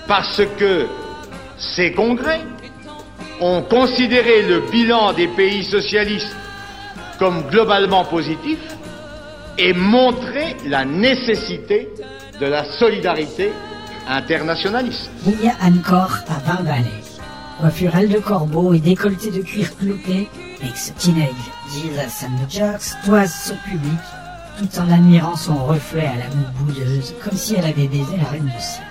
parce 0.06 0.42
que 0.58 0.86
ces 1.58 1.92
congrès 1.92 2.40
ont 3.40 3.62
considéré 3.62 4.42
le 4.42 4.60
bilan 4.70 5.12
des 5.12 5.28
pays 5.28 5.64
socialistes 5.64 6.36
comme 7.18 7.42
globalement 7.50 8.04
positif 8.04 8.58
et 9.58 9.72
montré 9.72 10.56
la 10.66 10.84
nécessité 10.84 11.88
de 12.38 12.46
la 12.46 12.64
solidarité 12.64 13.50
internationaliste. 14.06 15.10
Il 15.26 15.42
y 15.42 15.48
a 15.48 15.56
encore 15.66 16.18
à 16.28 16.54
20 16.56 16.62
balais. 16.64 17.02
Coiffure 17.58 17.92
de 17.92 18.18
corbeau 18.18 18.74
et 18.74 18.80
décolleté 18.80 19.30
de 19.30 19.40
cuir 19.40 19.74
clouté, 19.78 20.28
ex 20.62 20.92
teenage 20.98 21.30
Jesus 21.72 22.26
and 22.26 22.46
the 22.46 22.50
Jocks 22.50 23.02
toise 23.06 23.32
son 23.32 23.56
public 23.64 23.98
tout 24.56 24.78
en 24.78 24.90
admirant 24.90 25.36
son 25.36 25.64
reflet 25.64 26.06
à 26.06 26.16
la 26.16 26.28
moue 26.34 26.50
boudeuse, 26.58 27.14
comme 27.22 27.36
si 27.36 27.54
elle 27.54 27.66
avait 27.66 27.88
baisé 27.88 28.16
la 28.16 28.28
reine 28.30 28.46
du 28.46 28.60
ciel. 28.60 28.86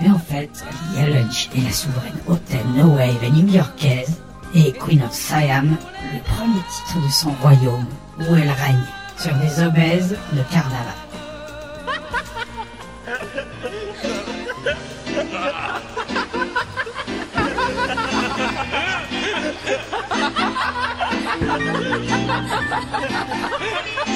Mais 0.00 0.10
en 0.10 0.18
fait, 0.18 0.64
Lia 0.92 1.08
Lunch 1.08 1.48
est 1.56 1.60
la 1.60 1.72
souveraine 1.72 2.18
hôtel 2.26 2.60
No 2.76 2.94
Wave 2.96 3.32
new-yorkaise 3.32 4.20
et 4.54 4.72
Queen 4.72 5.02
of 5.02 5.12
Siam, 5.12 5.76
le 6.12 6.20
premier 6.22 6.62
titre 6.70 7.04
de 7.04 7.10
son 7.10 7.30
royaume, 7.42 7.86
où 8.20 8.34
elle 8.34 8.50
règne 8.50 8.84
sur 9.16 9.34
des 9.34 9.62
obèses 9.62 10.16
de 10.32 10.42
carnaval. 10.52 10.94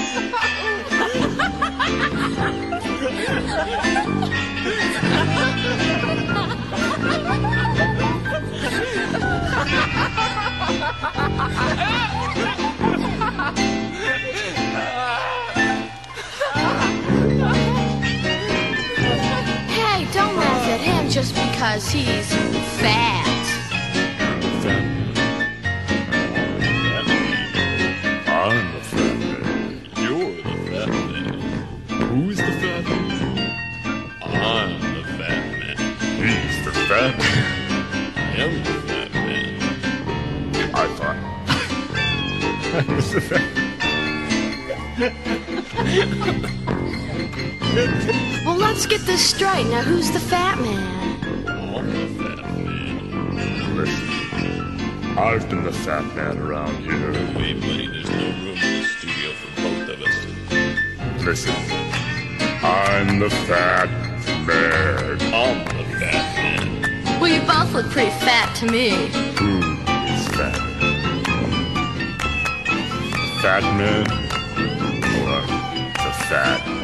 because 21.62 21.92
he's 21.92 22.26
fat. 22.82 23.46
I'm 28.26 28.72
the 28.72 28.80
fat 28.80 29.16
man. 29.16 29.88
You're 29.96 30.42
the 30.42 30.56
fat 30.66 30.88
man. 30.88 31.38
Who's 31.86 32.38
the 32.38 32.42
fat 32.42 32.84
man? 32.84 33.38
I'm 34.24 34.72
the 34.96 35.04
fat 35.04 35.42
man. 35.60 35.76
He's 36.18 36.56
the 36.64 36.72
fat 36.72 37.12
man. 37.16 37.46
I 38.16 38.20
am 38.42 38.52
the 38.64 38.74
fat 38.88 39.10
man. 39.14 39.54
I 40.74 40.76
thought 40.96 41.18
I 42.88 42.94
was 42.96 43.08
the 43.12 43.20
fat 43.20 43.46
Well, 48.44 48.56
let's 48.56 48.84
get 48.86 49.02
this 49.02 49.24
straight. 49.24 49.66
Now, 49.68 49.82
who's 49.82 50.10
the 50.10 50.18
fat 50.18 50.58
man? 50.58 51.01
I've 55.22 55.48
been 55.48 55.62
the 55.62 55.72
fat 55.72 56.04
man 56.16 56.36
around 56.38 56.78
here. 56.78 57.12
Wait, 57.36 57.60
buddy, 57.60 57.86
there's 57.86 58.10
no 58.10 58.16
room 58.16 58.58
in 58.58 58.82
the 58.82 58.88
studio 58.98 59.32
for 59.34 59.62
both 59.62 59.88
of 59.88 60.02
us. 60.02 61.24
Listen, 61.24 61.54
I'm 62.64 63.20
the 63.20 63.30
fat 63.30 63.88
man. 64.44 65.20
I'm 65.32 65.64
the 65.64 65.84
fat 66.00 66.36
man. 66.36 67.20
Well, 67.20 67.32
you 67.32 67.40
both 67.46 67.72
look 67.72 67.88
pretty 67.92 68.10
fat 68.10 68.52
to 68.56 68.66
me. 68.66 68.90
Who 69.38 69.58
is 70.10 70.26
fat? 70.34 70.58
Fat 73.40 73.62
man 73.78 74.02
or 75.22 75.40
the 76.02 76.12
fat 76.26 76.81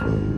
Oh. 0.00 0.33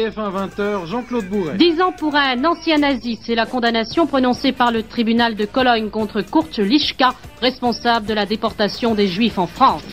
TF1 0.00 0.48
20h, 0.56 0.86
Jean-Claude 0.86 1.26
Bourret. 1.26 1.56
10 1.58 1.82
ans 1.82 1.92
pour 1.92 2.14
un 2.14 2.42
ancien 2.46 2.78
nazi, 2.78 3.18
c'est 3.22 3.34
la 3.34 3.44
condamnation 3.44 4.06
prononcée 4.06 4.52
par 4.52 4.72
le 4.72 4.82
tribunal 4.82 5.34
de 5.34 5.44
Cologne 5.44 5.90
contre 5.90 6.22
Kurt 6.22 6.56
Lischka, 6.56 7.12
responsable 7.42 8.06
de 8.06 8.14
la 8.14 8.24
déportation 8.24 8.94
des 8.94 9.08
Juifs 9.08 9.36
en 9.38 9.46
France. 9.46 9.84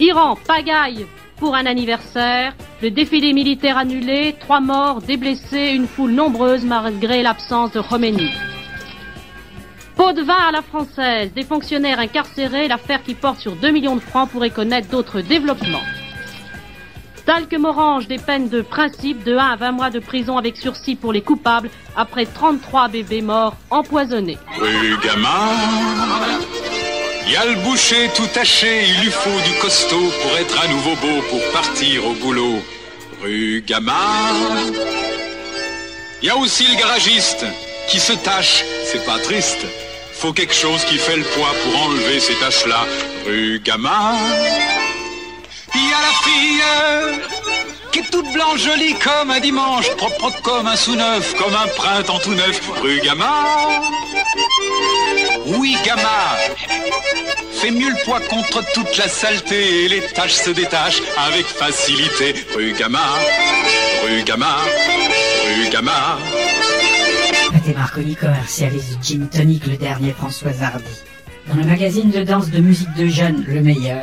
Iran, 0.00 0.36
pagaille 0.44 1.06
pour 1.36 1.54
un 1.54 1.66
anniversaire, 1.66 2.54
le 2.82 2.90
défilé 2.90 3.32
militaire 3.32 3.78
annulé, 3.78 4.34
trois 4.40 4.60
morts, 4.60 5.02
des 5.02 5.16
blessés, 5.16 5.70
une 5.74 5.86
foule 5.86 6.10
nombreuse 6.10 6.64
malgré 6.64 7.22
l'absence 7.22 7.70
de 7.70 7.80
Khomeini. 7.80 8.30
Pot 9.94 10.14
de 10.14 10.22
vin 10.22 10.48
à 10.48 10.50
la 10.50 10.62
française, 10.62 11.32
des 11.32 11.44
fonctionnaires 11.44 12.00
incarcérés, 12.00 12.66
l'affaire 12.66 13.04
qui 13.04 13.14
porte 13.14 13.38
sur 13.38 13.54
2 13.54 13.70
millions 13.70 13.94
de 13.94 14.00
francs 14.00 14.28
pourrait 14.30 14.50
connaître 14.50 14.88
d'autres 14.88 15.20
développements. 15.20 16.01
Talc 17.24 17.52
Morange, 17.52 18.08
des 18.08 18.18
peines 18.18 18.48
de 18.48 18.62
principe 18.62 19.22
de 19.22 19.36
1 19.36 19.52
à 19.52 19.56
20 19.56 19.72
mois 19.72 19.90
de 19.90 20.00
prison 20.00 20.38
avec 20.38 20.56
sursis 20.56 20.96
pour 20.96 21.12
les 21.12 21.22
coupables 21.22 21.70
après 21.96 22.26
33 22.26 22.88
bébés 22.88 23.22
morts 23.22 23.54
empoisonnés. 23.70 24.38
Rue 24.58 24.96
Gamin. 25.04 25.48
Y 27.28 27.36
a 27.36 27.46
le 27.46 27.54
boucher 27.62 28.10
tout 28.16 28.26
taché, 28.34 28.84
il 28.88 29.04
lui 29.04 29.10
faut 29.10 29.40
du 29.48 29.58
costaud 29.60 30.10
pour 30.22 30.36
être 30.38 30.64
à 30.64 30.68
nouveau 30.68 30.96
beau 30.96 31.22
pour 31.30 31.40
partir 31.52 32.06
au 32.06 32.14
boulot. 32.14 32.60
Rue 33.22 33.62
Gamin. 33.66 34.26
Y 36.22 36.28
a 36.28 36.36
aussi 36.36 36.66
le 36.66 36.76
garagiste 36.76 37.46
qui 37.88 38.00
se 38.00 38.12
tâche, 38.14 38.64
c'est 38.84 39.04
pas 39.06 39.18
triste. 39.18 39.64
Faut 40.12 40.32
quelque 40.32 40.54
chose 40.54 40.84
qui 40.84 40.98
fait 40.98 41.16
le 41.16 41.24
poids 41.24 41.54
pour 41.64 41.82
enlever 41.82 42.18
ces 42.20 42.34
taches-là. 42.34 42.84
Rue 43.26 43.60
Gamin. 43.64 44.16
Il 45.74 45.88
y 45.88 45.92
a 45.92 46.00
la 46.00 46.12
fille 46.22 46.62
qui 47.92 47.98
est 48.00 48.10
toute 48.10 48.32
blanche, 48.32 48.62
jolie 48.62 48.94
comme 48.94 49.30
un 49.30 49.40
dimanche, 49.40 49.90
propre, 49.96 50.32
comme 50.42 50.66
un 50.66 50.76
sous-neuf, 50.76 51.34
comme 51.34 51.54
un 51.54 51.66
printemps 51.76 52.18
tout 52.18 52.34
neuf, 52.34 52.60
rue 52.80 53.00
Gamma. 53.04 53.44
Oui, 55.46 55.76
Gamma. 55.84 56.36
Fait 57.52 57.70
mieux 57.70 57.90
le 57.90 58.04
poids 58.04 58.20
contre 58.20 58.64
toute 58.72 58.96
la 58.96 59.08
saleté 59.08 59.84
et 59.84 59.88
les 59.88 60.00
taches 60.00 60.32
se 60.32 60.50
détachent 60.50 61.02
avec 61.16 61.46
facilité. 61.46 62.34
Rue 62.56 62.72
Gamma, 62.72 63.04
rue 64.04 64.22
Gamma, 64.24 64.56
rue 65.46 65.68
Gamma. 65.70 66.18
Pathé 67.52 67.74
Marconi 67.74 68.16
commercialise 68.16 68.98
Gin 69.02 69.28
Tonic, 69.28 69.66
le 69.66 69.76
dernier 69.76 70.12
François 70.12 70.52
Hardy. 70.60 70.84
Dans 71.48 71.56
le 71.56 71.64
magazine 71.64 72.10
de 72.10 72.22
danse 72.22 72.50
de 72.50 72.58
musique 72.58 72.92
de 72.94 73.06
jeunes, 73.06 73.44
Le 73.46 73.60
Meilleur, 73.60 74.02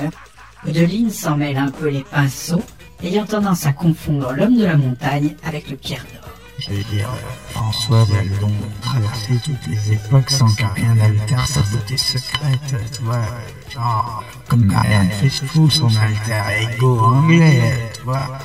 Odeline 0.67 1.09
s'en 1.09 1.37
mêle 1.37 1.57
un 1.57 1.71
peu 1.71 1.89
les 1.89 2.03
pinceaux, 2.03 2.63
ayant 3.03 3.25
tendance 3.25 3.65
à 3.65 3.73
confondre 3.73 4.33
l'homme 4.33 4.57
de 4.57 4.65
la 4.65 4.77
montagne 4.77 5.35
avec 5.43 5.69
le 5.69 5.77
pierre 5.77 6.03
d'or. 6.13 6.29
Je 6.59 6.71
veux 6.71 6.83
dire, 6.83 7.09
François 7.51 8.01
a 8.01 8.41
long 8.41 8.51
traversé 8.81 9.39
toutes 9.45 9.67
les 9.67 9.93
époques 9.93 10.29
sans 10.29 10.53
qu'un 10.55 10.67
rien 10.75 10.93
n'altère 10.95 11.47
sa 11.47 11.61
beauté 11.61 11.95
secrète, 11.95 12.75
tu 12.93 13.01
vois. 13.03 13.23
Genre, 13.69 14.23
comme 14.49 14.65
Marianne 14.65 15.09
Faithfull, 15.09 15.71
son 15.71 15.87
alter 15.87 16.73
ego 16.73 16.99
anglais, 16.99 17.91
tu 17.95 18.01
vois. 18.01 18.39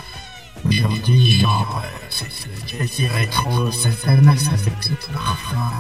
Aujourd'hui, 0.65 1.33
genre, 1.33 1.83
euh, 1.85 2.07
c'est 2.09 2.31
ce 2.31 2.49
jazzy 2.67 3.09
rétro 3.09 3.71
satanas 3.73 4.49
avec 4.53 4.75
ce 4.81 5.13
parfum 5.13 5.73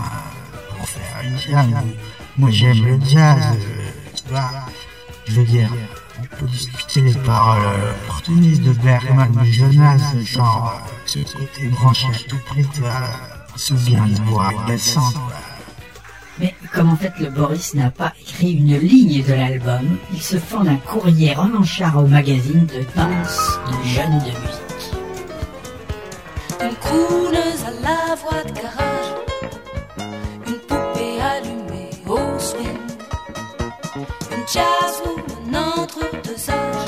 pour 0.77 0.88
faire 0.88 1.23
une 1.25 1.38
jam. 1.38 1.83
Moi 2.37 2.51
j'aime 2.51 2.85
le 2.85 2.99
jazz, 3.01 3.57
euh, 3.57 3.90
tu 4.16 4.31
vois. 4.31 4.51
Je 5.27 5.33
veux 5.40 5.47
dire, 5.47 5.70
on 6.20 6.37
peut 6.37 6.46
discuter 6.46 7.00
les 7.00 7.14
paroles 7.14 7.64
euh, 7.64 7.92
opportunistes 8.07 8.62
de 8.62 8.72
Bergman, 8.72 9.33
de 9.33 9.44
Jonas, 9.44 10.14
genre, 10.24 10.83
euh, 10.87 10.90
ce 11.07 11.18
côté 11.18 11.68
branché 11.68 12.07
à 12.09 12.29
tout 12.29 12.38
prix, 12.46 12.66
tu 12.72 12.81
vois. 12.81 12.90
Souviens 13.57 14.07
de 14.07 14.20
voix 14.22 14.50
agaçante, 14.66 15.14
quoi. 15.14 15.33
Mais 16.40 16.55
comme 16.72 16.90
en 16.90 16.96
fait 16.96 17.12
le 17.20 17.31
Boris 17.31 17.74
n'a 17.74 17.90
pas 17.90 18.12
écrit 18.20 18.53
une 18.55 18.77
ligne 18.77 19.22
de 19.22 19.33
l'album, 19.33 19.98
il 20.12 20.20
se 20.20 20.37
fend 20.38 20.64
d'un 20.64 20.77
courrier 20.77 21.33
remanchard 21.33 21.96
au 21.98 22.07
magazine 22.07 22.66
de 22.66 22.85
danse 22.96 23.59
de 23.68 23.88
jeunes 23.88 24.18
de 24.18 24.24
musique. 24.24 24.94
Une 26.61 26.74
crooneuse 26.77 27.64
à 27.64 27.70
la 27.83 28.14
voix 28.16 28.42
de 28.42 28.53
garage, 28.53 28.93
entre 36.48 36.84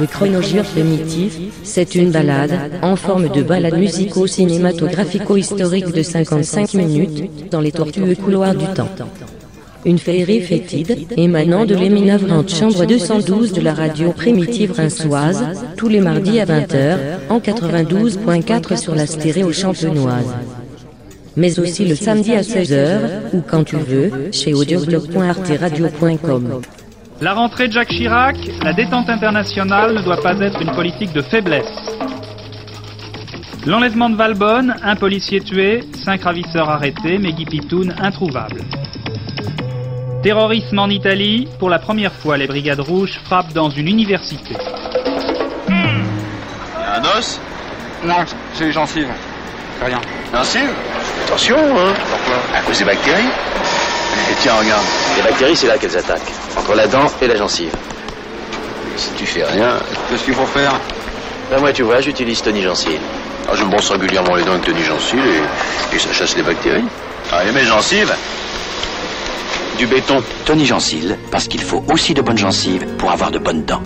Le 0.00 0.06
chronogire 0.06 0.64
primitif, 0.64 1.38
c'est 1.62 1.94
une 1.94 2.10
balade, 2.10 2.58
en 2.80 2.96
forme 2.96 3.28
de 3.28 3.42
balade 3.42 3.76
musico-cinématographico-historique 3.76 5.92
de 5.92 6.02
55 6.02 6.72
minutes, 6.72 7.50
dans 7.50 7.60
les 7.60 7.70
tortueux 7.70 8.14
couloirs 8.14 8.54
du 8.54 8.64
temps. 8.66 8.88
Une 9.84 9.98
féerie 9.98 10.40
fétide, 10.40 11.06
émanant 11.18 11.66
de 11.66 11.74
l'éminavrante 11.74 12.48
chambre 12.48 12.86
212 12.86 13.52
de 13.52 13.60
la 13.60 13.74
radio 13.74 14.12
primitive 14.12 14.72
rinçoise, 14.72 15.44
tous 15.76 15.88
les 15.88 16.00
mardis 16.00 16.40
à 16.40 16.46
20h, 16.46 16.96
en 17.28 17.38
92.4 17.38 18.80
sur 18.80 18.94
la 18.94 19.04
stéréo 19.06 19.52
champenoise. 19.52 20.34
Mais 21.36 21.60
aussi 21.60 21.84
le 21.84 21.94
samedi 21.94 22.32
à 22.32 22.40
16h, 22.40 23.00
ou 23.34 23.42
quand 23.46 23.64
tu 23.64 23.76
veux, 23.76 24.10
chez 24.32 24.54
audioblog.arteradio.com. 24.54 26.62
La 27.20 27.34
rentrée 27.34 27.68
de 27.68 27.72
Jacques 27.74 27.88
Chirac, 27.90 28.36
la 28.62 28.72
détente 28.72 29.10
internationale 29.10 29.94
ne 29.94 30.00
doit 30.00 30.22
pas 30.22 30.38
être 30.40 30.62
une 30.62 30.70
politique 30.70 31.12
de 31.12 31.20
faiblesse. 31.20 31.70
L'enlèvement 33.66 34.08
de 34.08 34.16
Valbonne, 34.16 34.74
un 34.82 34.96
policier 34.96 35.42
tué, 35.42 35.84
cinq 36.02 36.22
ravisseurs 36.22 36.70
arrêtés, 36.70 37.18
mais 37.18 37.32
Guy 37.32 37.44
Pitoun 37.44 37.94
introuvable. 38.00 38.62
Terrorisme 40.22 40.78
en 40.78 40.88
Italie, 40.88 41.46
pour 41.58 41.68
la 41.68 41.78
première 41.78 42.12
fois 42.12 42.38
les 42.38 42.46
brigades 42.46 42.80
rouges 42.80 43.20
frappent 43.24 43.52
dans 43.52 43.68
une 43.68 43.88
université. 43.88 44.56
Un 45.68 47.02
os? 47.18 47.38
Non, 48.02 48.24
j'ai 48.58 48.64
les 48.66 48.72
gencives. 48.72 49.12
C'est 49.78 49.84
rien. 49.84 50.00
Gencives? 50.32 50.72
Attention, 51.26 51.58
hein 51.58 51.92
Pourquoi? 52.10 52.56
À 52.56 52.62
cause 52.62 52.78
des 52.78 52.84
bactéries? 52.86 53.28
Et 54.30 54.34
tiens, 54.42 54.54
regarde. 54.54 54.82
Les 55.16 55.22
bactéries, 55.22 55.56
c'est 55.56 55.66
là 55.66 55.78
qu'elles 55.78 55.96
attaquent. 55.96 56.32
Entre 56.56 56.74
la 56.74 56.86
dent 56.86 57.06
et 57.22 57.26
la 57.26 57.36
gencive. 57.36 57.72
Si 58.96 59.10
tu 59.16 59.26
fais 59.26 59.44
rien, 59.44 59.78
Qu'est-ce 60.10 60.24
qu'il 60.24 60.34
faut 60.34 60.46
faire? 60.46 60.72
Ben 61.50 61.58
moi, 61.60 61.72
tu 61.72 61.82
vois, 61.82 62.00
j'utilise 62.00 62.42
Tony 62.42 62.62
Gencil. 62.62 62.98
ah, 63.48 63.52
je 63.54 63.64
me 63.64 63.70
brosse 63.70 63.90
régulièrement 63.90 64.34
les 64.36 64.44
dents 64.44 64.52
avec 64.52 64.64
Tony 64.64 64.82
Gencil 64.84 65.18
et, 65.20 65.96
et 65.96 65.98
ça 65.98 66.12
chasse 66.12 66.36
les 66.36 66.42
bactéries. 66.42 66.84
Ah, 67.32 67.44
et 67.44 67.52
mes 67.52 67.64
gencives? 67.64 68.12
Du 69.78 69.86
béton. 69.86 70.22
Tony 70.44 70.66
Gencil, 70.66 71.16
parce 71.30 71.48
qu'il 71.48 71.62
faut 71.62 71.82
aussi 71.92 72.12
de 72.14 72.20
bonnes 72.22 72.36
gencives 72.38 72.84
pour 72.98 73.10
avoir 73.10 73.30
de 73.30 73.38
bonnes 73.38 73.64
dents. 73.64 73.82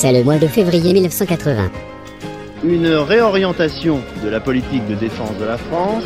C'est 0.00 0.14
le 0.14 0.24
mois 0.24 0.38
de 0.38 0.46
février 0.46 0.94
1980. 0.94 1.70
Une 2.64 2.86
réorientation 2.86 4.00
de 4.24 4.30
la 4.30 4.40
politique 4.40 4.86
de 4.86 4.94
défense 4.94 5.36
de 5.38 5.44
la 5.44 5.58
France 5.58 6.04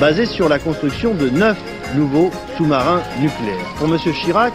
basée 0.00 0.24
sur 0.24 0.48
la 0.48 0.58
construction 0.58 1.12
de 1.12 1.28
neuf 1.28 1.58
nouveaux 1.94 2.30
sous-marins 2.56 3.02
nucléaires. 3.20 3.66
Pour 3.76 3.88
M. 3.88 3.98
Chirac, 4.14 4.54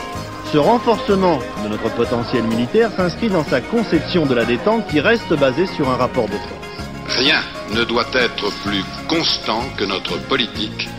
ce 0.52 0.58
renforcement 0.58 1.38
de 1.64 1.70
notre 1.70 1.94
potentiel 1.94 2.42
militaire 2.46 2.90
s'inscrit 2.98 3.30
dans 3.30 3.44
sa 3.44 3.62
conception 3.62 4.26
de 4.26 4.34
la 4.34 4.44
détente 4.44 4.88
qui 4.88 5.00
reste 5.00 5.32
basée 5.36 5.68
sur 5.68 5.88
un 5.88 5.96
rapport 5.96 6.26
de 6.26 6.32
force. 6.32 7.20
Rien 7.20 7.42
ne 7.76 7.84
doit 7.84 8.10
être 8.16 8.52
plus 8.64 8.84
constant 9.08 9.62
que 9.78 9.84
notre 9.84 10.18
politique. 10.24 10.90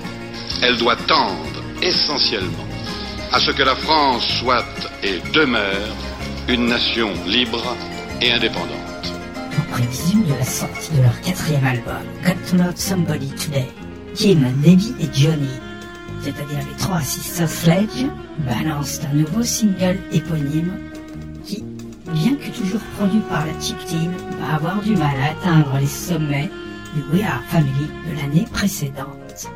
Elle 0.63 0.77
doit 0.77 0.95
tendre 1.09 1.61
essentiellement 1.83 2.69
à 3.33 3.41
ce 3.41 3.51
que 3.51 3.65
la 3.65 3.75
France 3.75 4.29
soit 4.39 4.65
et 5.03 5.19
demeure 5.33 6.10
une 6.49 6.67
nation 6.67 7.11
libre 7.27 7.77
et 8.21 8.33
indépendante. 8.33 9.15
En 9.59 9.73
prévision 9.73 10.21
de 10.21 10.35
la 10.35 10.45
sortie 10.45 10.93
de 10.93 11.03
leur 11.03 11.21
quatrième 11.21 11.65
album, 11.65 12.03
Got 12.25 12.51
to 12.51 12.57
Love 12.57 12.77
Somebody 12.77 13.29
Today, 13.31 13.69
Kim, 14.15 14.41
Debbie 14.63 14.95
et 15.01 15.09
Johnny, 15.13 15.49
c'est-à-dire 16.23 16.59
les 16.59 16.77
trois 16.79 17.01
Sisters 17.01 17.49
Sledge, 17.49 18.07
balancent 18.47 19.01
un 19.11 19.17
nouveau 19.17 19.43
single 19.43 19.99
éponyme 20.13 20.73
qui, 21.45 21.65
bien 22.13 22.35
que 22.35 22.57
toujours 22.57 22.83
produit 22.99 23.23
par 23.29 23.47
la 23.47 23.61
Chick 23.61 23.79
Team, 23.87 24.13
va 24.41 24.55
avoir 24.57 24.83
du 24.83 24.97
mal 24.97 25.17
à 25.23 25.31
atteindre 25.31 25.79
les 25.79 25.87
sommets 25.87 26.51
du 26.95 27.03
We 27.13 27.25
Are 27.25 27.43
Family 27.49 27.87
de 28.09 28.17
l'année 28.17 28.47
précédente. 28.53 29.49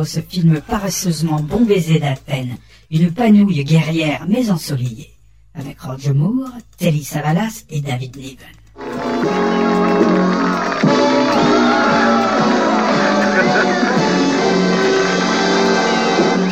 Cosmatos 0.00 0.22
filme 0.30 0.60
paresseusement 0.62 1.40
Bon 1.40 1.60
baiser 1.60 1.98
d'Athènes, 1.98 2.56
une 2.90 3.12
panouille 3.12 3.64
guerrière 3.64 4.24
mais 4.28 4.50
ensoleillée, 4.50 5.10
avec 5.54 5.78
Roger 5.80 6.14
Moore, 6.14 6.48
Telly 6.78 7.04
Savalas 7.04 7.64
et 7.68 7.82
David 7.82 8.16
Niven. 8.16 8.38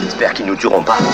J'espère 0.03 0.35
qu'ils 0.35 0.47
nous 0.47 0.57
tueront 0.57 0.83
pas. 0.83 0.99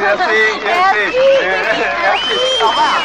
Merci, 0.00 0.40
merci. 0.64 1.18
Merci. 2.02 2.50
Au 2.62 2.68
revoir. 2.68 3.00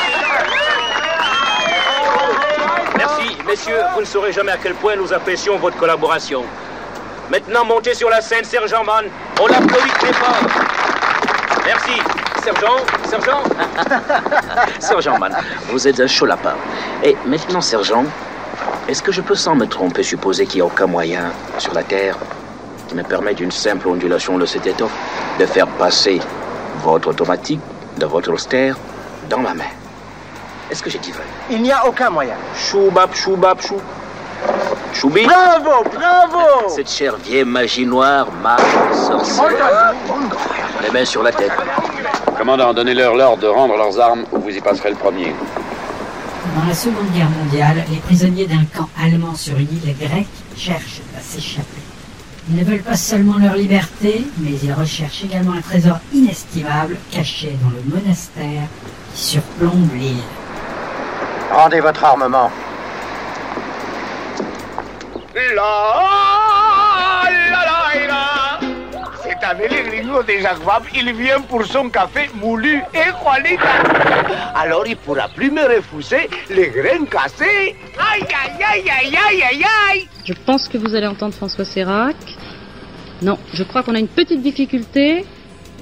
Merci, 2.97 3.37
messieurs, 3.65 3.83
vous 3.93 4.01
ne 4.01 4.05
saurez 4.05 4.31
jamais 4.31 4.51
à 4.51 4.57
quel 4.57 4.73
point 4.75 4.95
nous 4.95 5.11
apprécions 5.13 5.57
votre 5.57 5.77
collaboration. 5.77 6.43
Maintenant, 7.31 7.65
montez 7.65 7.93
sur 7.93 8.09
la 8.09 8.21
scène, 8.21 8.43
Sergent 8.43 8.83
Mann. 8.83 9.05
On 9.41 9.47
l'applaudit 9.47 9.91
très 9.99 10.13
fort. 10.13 10.35
Merci. 11.65 12.01
Sergent, 12.43 12.75
sergent. 13.09 13.41
sergent 14.79 15.17
Mann, 15.17 15.35
vous 15.69 15.87
êtes 15.87 15.99
un 15.99 16.05
chaud 16.07 16.27
lapin. 16.27 16.53
Et 17.03 17.15
maintenant, 17.25 17.61
sergent, 17.61 18.05
Est-ce 18.87 19.01
que 19.01 19.11
je 19.11 19.21
peux 19.21 19.35
sans 19.35 19.55
me 19.55 19.65
tromper 19.65 20.03
supposer 20.03 20.45
qu'il 20.45 20.57
n'y 20.57 20.61
a 20.61 20.65
aucun 20.65 20.85
moyen 20.85 21.31
sur 21.57 21.73
la 21.73 21.81
Terre 21.81 22.17
qui 22.87 22.93
me 22.93 23.01
permette 23.01 23.37
d'une 23.37 23.51
simple 23.51 23.87
ondulation 23.87 24.37
de 24.37 24.45
cette 24.45 24.67
étoffe 24.67 24.93
de 25.39 25.45
faire 25.47 25.67
passer 25.67 26.19
votre 26.83 27.07
automatique 27.07 27.61
de 27.97 28.05
votre 28.05 28.31
austère 28.31 28.77
dans 29.27 29.39
ma 29.39 29.55
main? 29.55 29.84
Est-ce 30.71 30.81
que 30.81 30.89
j'ai 30.89 30.99
dit 30.99 31.11
vrai? 31.11 31.23
Il 31.49 31.61
n'y 31.61 31.71
a 31.71 31.85
aucun 31.85 32.09
moyen. 32.09 32.35
Choubap, 32.55 33.15
choubap, 33.15 33.61
chou. 33.61 33.79
Choubi 34.93 35.25
Bravo, 35.25 35.83
bravo 35.93 36.69
Cette 36.69 36.89
chère 36.89 37.17
vieille 37.17 37.43
magie 37.43 37.85
noire 37.85 38.27
marche 38.41 38.63
sorcière. 38.93 39.93
Les 40.81 40.91
mains 40.91 41.05
sur 41.05 41.21
la 41.21 41.31
tête. 41.31 41.51
Commandant, 42.37 42.73
donnez-leur 42.73 43.15
l'ordre 43.15 43.41
de 43.43 43.47
rendre 43.47 43.77
leurs 43.77 43.99
armes 43.99 44.25
ou 44.31 44.39
vous 44.39 44.49
y 44.49 44.61
passerez 44.61 44.89
le 44.89 44.95
premier. 44.95 45.33
Pendant 46.43 46.67
la 46.67 46.73
Seconde 46.73 47.11
Guerre 47.13 47.29
mondiale, 47.29 47.83
les 47.89 47.97
prisonniers 47.97 48.45
d'un 48.45 48.65
camp 48.75 48.89
allemand 49.01 49.35
sur 49.35 49.57
une 49.57 49.67
île 49.71 49.95
grecque 49.97 50.27
cherchent 50.57 51.01
à 51.17 51.21
s'échapper. 51.21 51.81
Ils 52.49 52.57
ne 52.57 52.63
veulent 52.63 52.83
pas 52.83 52.95
seulement 52.95 53.37
leur 53.37 53.55
liberté, 53.55 54.25
mais 54.37 54.51
ils 54.63 54.73
recherchent 54.73 55.23
également 55.23 55.53
un 55.53 55.61
trésor 55.61 55.97
inestimable 56.13 56.97
caché 57.11 57.57
dans 57.61 57.69
le 57.69 57.99
monastère 57.99 58.67
qui 59.13 59.23
surplombe 59.23 59.89
l'île. 59.95 60.17
Rendez 61.51 61.79
votre 61.79 62.03
armement. 62.03 62.51
La, 65.35 65.63
la, 67.29 67.61
la, 67.65 68.07
la. 68.07 68.59
Cette 69.23 69.43
année, 69.43 69.67
le 69.69 69.89
gringo 69.89 70.23
de 70.23 70.33
Jacques 70.41 70.59
Vabre, 70.63 70.85
il 70.93 71.13
vient 71.13 71.41
pour 71.41 71.65
son 71.65 71.89
café 71.89 72.29
moulu 72.35 72.81
et 72.93 73.11
Juanita. 73.21 73.63
Alors 74.55 74.85
il 74.87 74.97
pourra 74.97 75.27
plus 75.29 75.51
me 75.51 75.63
refuser 75.63 76.29
les 76.49 76.69
grains 76.69 77.05
cassés. 77.05 77.75
Aïe, 77.99 78.23
aïe, 78.23 78.63
aïe, 78.63 78.89
aïe, 78.89 79.17
aïe, 79.29 79.43
aïe, 79.43 79.65
aïe. 79.91 80.07
Je 80.25 80.33
pense 80.33 80.67
que 80.67 80.77
vous 80.77 80.95
allez 80.95 81.07
entendre 81.07 81.33
François 81.33 81.65
Sérac. 81.65 82.15
Non, 83.21 83.37
je 83.53 83.63
crois 83.63 83.83
qu'on 83.83 83.95
a 83.95 83.99
une 83.99 84.07
petite 84.07 84.41
difficulté. 84.41 85.25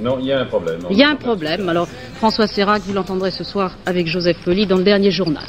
Non, 0.02 0.18
il 0.20 0.26
y 0.26 0.32
a 0.32 0.40
un 0.40 0.46
problème. 0.46 0.80
Il 0.90 0.98
y 0.98 1.04
a 1.04 1.10
un 1.10 1.16
problème. 1.16 1.70
Alors, 1.70 1.88
François 2.16 2.48
Sérac, 2.48 2.82
vous 2.86 2.94
l'entendrez 2.94 3.32
ce 3.32 3.44
soir 3.44 3.78
avec 3.86 4.08
Joseph 4.08 4.38
Folly 4.44 4.66
dans 4.66 4.78
le 4.78 4.84
dernier 4.84 5.12
journal. 5.12 5.46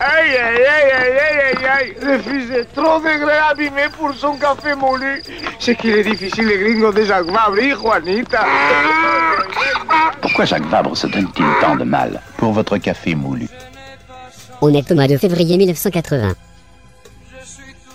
Aïe, 0.00 0.36
aïe, 0.36 0.64
aïe, 0.66 0.92
aïe, 0.92 1.18
aïe, 1.18 1.56
aïe, 1.56 1.66
aïe. 1.66 2.16
Refusé 2.16 2.64
trop 2.74 2.98
de 2.98 3.20
grains 3.24 3.50
abîmés 3.50 3.88
pour 3.96 4.12
son 4.14 4.36
café 4.36 4.74
moulu. 4.74 5.22
C'est 5.58 5.76
qu'il 5.76 5.90
est 5.90 6.02
difficile, 6.02 6.46
le 6.46 6.56
gringo 6.56 6.92
de 6.92 7.02
Jacques 7.04 7.26
Vabre 7.26 7.58
et 7.58 7.70
Juanita. 7.70 8.44
Pourquoi 10.20 10.44
Jacques 10.44 10.66
Vabre 10.66 10.96
se 10.96 11.06
donne-t-il 11.06 11.46
tant 11.60 11.76
de 11.76 11.84
mal 11.84 12.20
pour 12.36 12.52
votre 12.52 12.76
café 12.78 13.14
moulu 13.14 13.48
On 14.60 14.72
est 14.74 14.90
au 14.90 14.94
mois 14.94 15.06
de 15.06 15.16
février 15.16 15.56
1980. 15.56 16.34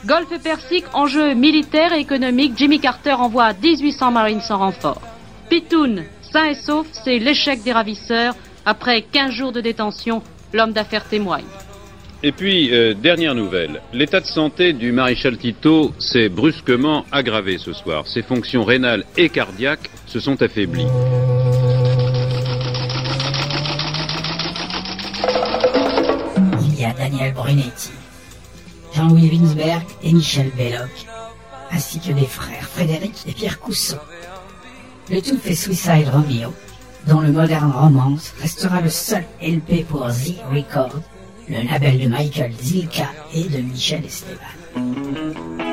Golfe 0.05 0.41
Persique, 0.41 0.85
enjeu 0.93 1.33
militaire 1.33 1.91
et 1.91 1.99
économique, 1.99 2.53
Jimmy 2.55 2.79
Carter 2.79 3.13
envoie 3.13 3.51
1800 3.53 4.11
Marines 4.11 4.41
sans 4.41 4.57
renfort. 4.57 5.01
Pitoun, 5.49 6.03
sain 6.31 6.45
et 6.45 6.53
sauf, 6.53 6.85
c'est 6.91 7.17
l'échec 7.17 7.63
des 7.63 7.71
ravisseurs. 7.71 8.35
Après 8.65 9.01
15 9.01 9.31
jours 9.31 9.51
de 9.51 9.61
détention, 9.61 10.21
l'homme 10.53 10.73
d'affaires 10.73 11.05
témoigne. 11.05 11.45
Et 12.21 12.31
puis, 12.31 12.71
euh, 12.71 12.93
dernière 12.93 13.33
nouvelle, 13.33 13.81
l'état 13.93 14.19
de 14.19 14.25
santé 14.25 14.73
du 14.73 14.91
maréchal 14.91 15.37
Tito 15.37 15.93
s'est 15.97 16.29
brusquement 16.29 17.05
aggravé 17.11 17.57
ce 17.57 17.73
soir. 17.73 18.05
Ses 18.07 18.21
fonctions 18.21 18.63
rénales 18.63 19.05
et 19.17 19.29
cardiaques 19.29 19.89
se 20.05 20.19
sont 20.19 20.41
affaiblies. 20.41 20.87
Il 26.61 26.79
y 26.79 26.85
a 26.85 26.93
Daniel 26.93 27.33
Brunetti, 27.33 27.91
Jean-Louis 28.93 29.29
Winsberg 29.29 29.83
et 30.03 30.11
Michel 30.11 30.51
Belloc, 30.55 30.89
ainsi 31.71 31.99
que 31.99 32.11
les 32.11 32.25
frères 32.25 32.67
Frédéric 32.67 33.13
et 33.27 33.31
Pierre 33.31 33.59
Cousson. 33.59 33.97
Le 35.11 35.21
tout 35.21 35.37
fait 35.37 35.55
Suicide 35.55 36.07
Romeo, 36.11 36.53
dont 37.07 37.21
le 37.21 37.31
moderne 37.31 37.71
romance 37.71 38.33
restera 38.39 38.79
le 38.79 38.89
seul 38.89 39.23
LP 39.41 39.83
pour 39.87 40.07
The 40.07 40.35
Record, 40.53 41.01
le 41.47 41.67
label 41.67 41.99
de 41.99 42.07
Michael 42.07 42.53
Zilka 42.61 43.09
et 43.33 43.45
de 43.45 43.57
Michel 43.57 44.05
Esteban. 44.05 45.68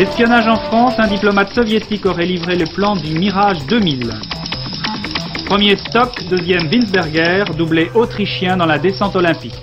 Espionnage 0.00 0.48
en 0.48 0.56
France, 0.56 0.94
un 0.96 1.08
diplomate 1.08 1.52
soviétique 1.52 2.06
aurait 2.06 2.24
livré 2.24 2.56
le 2.56 2.64
plan 2.64 2.96
du 2.96 3.18
Mirage 3.18 3.58
2000. 3.66 4.10
Premier 5.44 5.76
stock, 5.76 6.24
deuxième 6.30 6.70
Winsberger, 6.70 7.44
doublé 7.58 7.90
autrichien 7.94 8.56
dans 8.56 8.64
la 8.64 8.78
descente 8.78 9.14
olympique. 9.14 9.60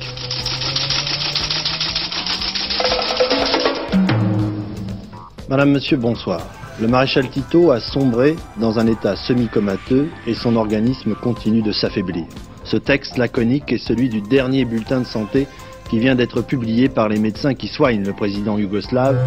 Madame, 5.49 5.71
Monsieur, 5.71 5.97
bonsoir. 5.97 6.41
Le 6.79 6.87
maréchal 6.87 7.27
Tito 7.31 7.71
a 7.71 7.79
sombré 7.79 8.35
dans 8.57 8.77
un 8.77 8.85
état 8.85 9.15
semi-comateux 9.15 10.07
et 10.27 10.35
son 10.35 10.55
organisme 10.55 11.15
continue 11.15 11.63
de 11.63 11.71
s'affaiblir. 11.71 12.25
Ce 12.63 12.77
texte 12.77 13.17
laconique 13.17 13.71
est 13.71 13.79
celui 13.79 14.07
du 14.07 14.21
dernier 14.21 14.65
bulletin 14.65 14.99
de 14.99 15.07
santé 15.07 15.47
qui 15.89 15.97
vient 15.97 16.13
d'être 16.13 16.43
publié 16.43 16.89
par 16.89 17.09
les 17.09 17.17
médecins 17.17 17.55
qui 17.55 17.67
soignent 17.67 18.03
le 18.03 18.13
président 18.13 18.59
yougoslave. 18.59 19.17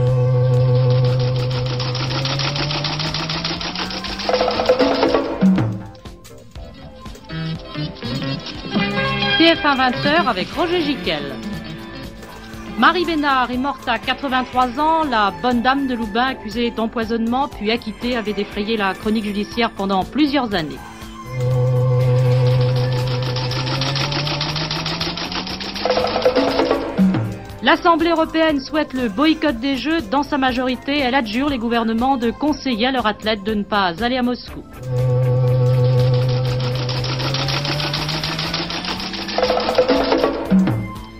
TF1 9.51 9.77
20h 9.79 10.29
avec 10.29 10.49
Roger 10.53 10.81
Giquel. 10.81 11.35
Marie 12.79 13.05
Bénard 13.05 13.51
est 13.51 13.57
morte 13.57 13.89
à 13.89 13.99
83 13.99 14.79
ans. 14.79 15.03
La 15.03 15.33
bonne 15.43 15.61
dame 15.61 15.89
de 15.89 15.97
Loubain, 15.97 16.27
accusée 16.27 16.71
d'empoisonnement 16.71 17.49
puis 17.49 17.73
acquittée, 17.73 18.17
avait 18.17 18.33
défrayé 18.33 18.77
la 18.77 18.95
chronique 18.95 19.25
judiciaire 19.25 19.73
pendant 19.73 20.05
plusieurs 20.05 20.55
années. 20.55 20.79
L'Assemblée 27.61 28.11
européenne 28.11 28.61
souhaite 28.61 28.93
le 28.93 29.09
boycott 29.09 29.59
des 29.59 29.77
Jeux. 29.77 30.01
Dans 30.01 30.23
sa 30.23 30.39
majorité, 30.39 31.01
elle 31.01 31.17
adjure 31.17 31.49
les 31.49 31.59
gouvernements 31.59 32.17
de 32.17 32.31
conseiller 32.31 32.87
à 32.87 32.93
leurs 32.93 33.07
athlètes 33.09 33.43
de 33.43 33.55
ne 33.55 33.65
pas 33.65 34.01
aller 34.01 34.17
à 34.17 34.23
Moscou. 34.23 34.63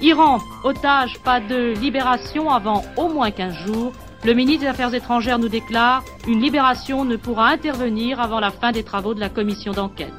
Iran, 0.03 0.39
otage, 0.65 1.19
pas 1.19 1.41
de 1.41 1.75
libération 1.79 2.51
avant 2.51 2.83
au 2.97 3.09
moins 3.09 3.31
15 3.31 3.55
jours. 3.67 3.93
Le 4.25 4.33
ministre 4.33 4.63
des 4.63 4.69
Affaires 4.69 4.95
étrangères 4.95 5.39
nous 5.39 5.49
déclare 5.49 6.03
une 6.27 6.41
libération 6.41 7.05
ne 7.05 7.17
pourra 7.17 7.49
intervenir 7.49 8.19
avant 8.19 8.41
la 8.41 8.51
fin 8.51 8.73
des 8.73 8.83
travaux 8.83 9.13
de 9.13 9.21
la 9.21 9.29
commission 9.29 9.73
d'enquête. 9.73 10.13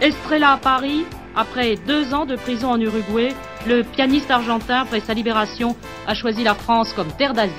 Estrella 0.00 0.52
à 0.52 0.56
Paris, 0.56 1.04
après 1.36 1.76
deux 1.76 2.12
ans 2.12 2.26
de 2.26 2.34
prison 2.34 2.70
en 2.70 2.80
Uruguay, 2.80 3.34
le 3.68 3.82
pianiste 3.82 4.30
argentin, 4.32 4.80
après 4.80 5.00
sa 5.00 5.14
libération, 5.14 5.76
a 6.08 6.14
choisi 6.14 6.42
la 6.42 6.54
France 6.54 6.92
comme 6.92 7.12
terre 7.12 7.34
d'asile. 7.34 7.54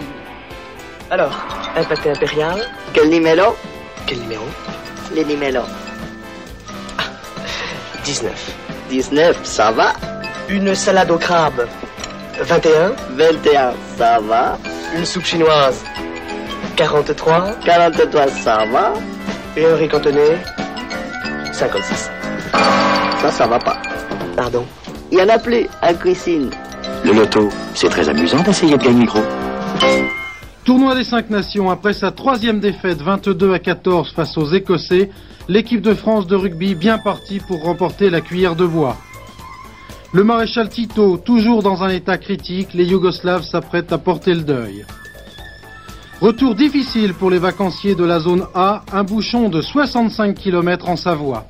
Alors, 1.10 1.32
un 1.76 1.84
pâté 1.84 2.10
impérial 2.10 2.60
Quel 2.94 3.10
numéro? 3.10 3.56
Quel 4.08 4.20
numéro? 4.20 4.44
Les 5.14 5.26
numéros. 5.26 5.66
19. 8.04 8.32
19, 8.90 9.38
ça 9.44 9.72
va? 9.72 9.94
Une 10.50 10.74
salade 10.76 11.12
au 11.12 11.18
crabe 11.18 11.68
21. 12.42 12.94
21, 13.12 13.74
ça 13.98 14.20
va 14.20 14.58
Une 14.96 15.06
soupe 15.06 15.26
chinoise 15.26 15.84
43. 16.76 17.52
43, 17.66 18.28
ça 18.30 18.66
va 18.72 18.94
Et 19.56 19.66
un 19.66 19.76
riz 19.76 19.88
cantonné 19.88 20.38
56. 21.54 22.10
Ça, 23.22 23.32
ça 23.32 23.48
va 23.48 23.60
pas. 23.60 23.78
Pardon? 24.36 24.66
Il 25.12 25.20
y 25.20 25.22
en 25.22 25.30
a 25.30 25.38
plus 25.38 25.68
à 25.82 25.94
cuisine. 25.94 26.50
Le 27.04 27.12
loto, 27.12 27.50
c'est 27.76 27.90
très 27.90 28.08
amusant 28.08 28.42
d'essayer 28.42 28.78
de 28.78 28.84
gagner 28.84 29.06
gros. 29.06 29.24
Tournoi 30.64 30.94
des 30.94 31.04
cinq 31.04 31.32
nations, 31.32 31.72
après 31.72 31.94
sa 31.94 32.12
troisième 32.12 32.60
défaite 32.60 33.02
22 33.02 33.54
à 33.54 33.58
14 33.58 34.12
face 34.12 34.38
aux 34.38 34.46
Écossais, 34.54 35.10
l'équipe 35.48 35.82
de 35.82 35.96
France 35.96 36.28
de 36.28 36.36
rugby 36.36 36.76
bien 36.76 37.00
partie 37.00 37.40
pour 37.40 37.64
remporter 37.64 38.12
la 38.12 38.22
cuillère 38.22 38.56
de 38.56 38.68
bois. 38.68 38.96
Le 40.14 40.24
maréchal 40.24 40.70
Tito, 40.70 41.18
toujours 41.18 41.64
dans 41.64 41.82
un 41.82 41.90
état 41.90 42.20
critique, 42.20 42.76
les 42.76 42.86
Yougoslaves 42.86 43.44
s'apprêtent 43.44 43.92
à 43.92 43.98
porter 43.98 44.36
le 44.36 44.42
deuil. 44.42 44.86
Retour 46.22 46.54
difficile 46.54 47.16
pour 47.16 47.32
les 47.32 47.40
vacanciers 47.40 47.96
de 47.96 48.04
la 48.04 48.20
zone 48.20 48.46
A, 48.54 48.84
un 48.94 49.04
bouchon 49.04 49.50
de 49.50 49.62
65 49.62 50.36
km 50.36 50.90
en 50.90 50.96
Savoie. 50.96 51.48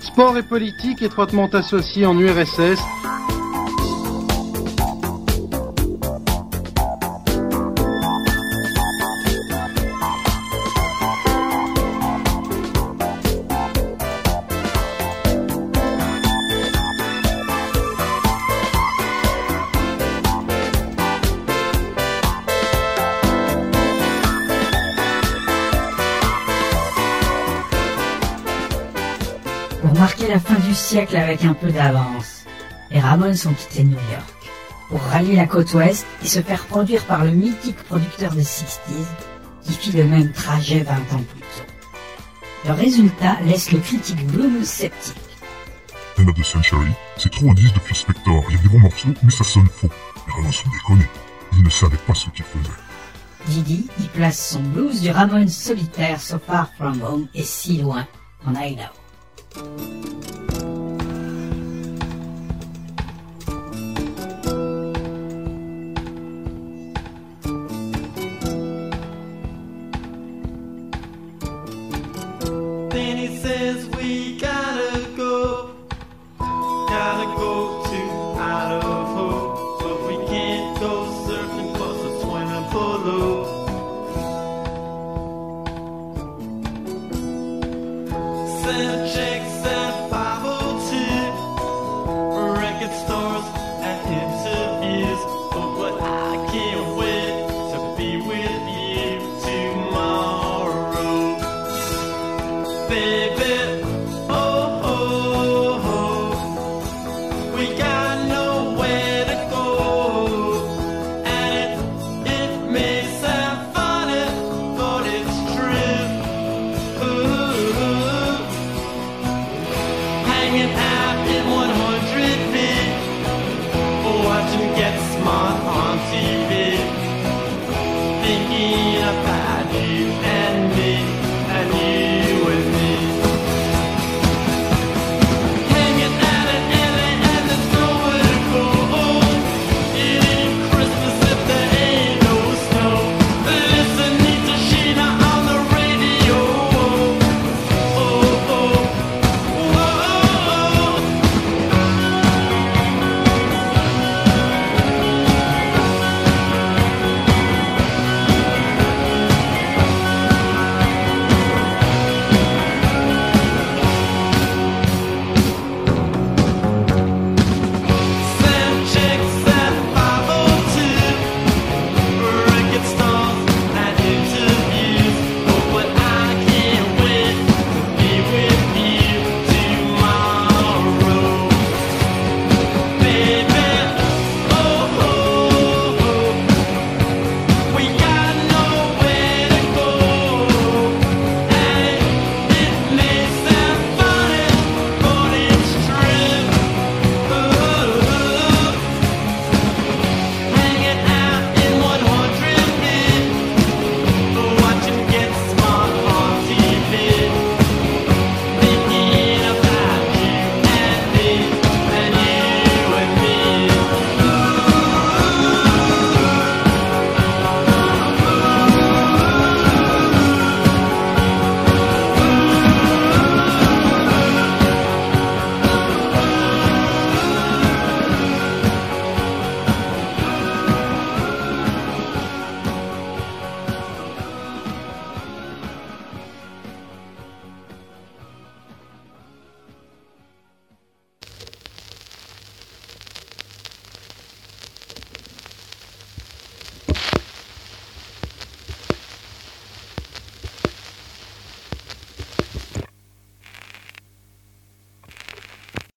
Sport 0.00 0.36
et 0.36 0.42
politique 0.42 1.00
étroitement 1.00 1.48
associés 1.54 2.04
en 2.04 2.18
URSS, 2.18 2.82
siècle 30.84 31.16
avec 31.16 31.42
un 31.46 31.54
peu 31.54 31.72
d'avance, 31.72 32.44
les 32.90 33.00
Ramones 33.00 33.34
ont 33.46 33.54
quitté 33.54 33.84
New 33.84 33.92
York 34.12 34.34
pour 34.90 35.00
rallier 35.00 35.34
la 35.34 35.46
côte 35.46 35.72
ouest 35.72 36.06
et 36.22 36.26
se 36.26 36.42
faire 36.42 36.66
produire 36.66 37.02
par 37.06 37.24
le 37.24 37.30
mythique 37.30 37.82
producteur 37.84 38.32
des 38.32 38.42
60s 38.42 38.76
qui 39.62 39.72
fit 39.72 39.92
le 39.92 40.04
même 40.04 40.30
trajet 40.32 40.80
20 40.80 40.92
ans 40.92 41.24
plus 41.32 41.40
tôt. 41.40 41.72
Le 42.66 42.72
résultat 42.72 43.38
laisse 43.46 43.72
le 43.72 43.78
critique 43.78 44.26
blues 44.26 44.68
sceptique. 44.68 45.16
End 46.18 46.28
of 46.28 46.34
the 46.34 46.44
Century, 46.44 46.92
c'est 47.16 47.32
trop 47.32 47.50
un 47.50 47.54
disque 47.54 47.74
de 47.74 47.80
Phil 47.80 47.96
Spector. 47.96 48.44
Il 48.50 48.56
y 48.56 48.58
a 48.58 48.62
des 48.62 48.68
bons 48.68 48.78
morceaux, 48.80 49.08
mais 49.22 49.30
ça 49.30 49.42
sonne 49.42 49.68
faux. 49.68 49.88
Les 50.26 50.32
Ramones 50.34 50.52
sont 50.52 50.70
déconnés. 50.70 51.10
Ils 51.54 51.64
ne 51.64 51.70
savaient 51.70 51.96
pas 51.96 52.14
ce 52.14 52.28
qu'ils 52.28 52.44
faisaient. 52.44 52.74
Didi 53.46 53.88
y 54.00 54.06
place 54.08 54.50
son 54.50 54.60
blues 54.60 55.00
du 55.00 55.10
Ramones 55.10 55.48
solitaire 55.48 56.20
So 56.20 56.38
Far 56.38 56.68
From 56.76 57.00
Home 57.02 57.26
et 57.34 57.42
si 57.42 57.78
loin 57.78 58.06
en 58.46 58.54
Idaho. 58.54 58.92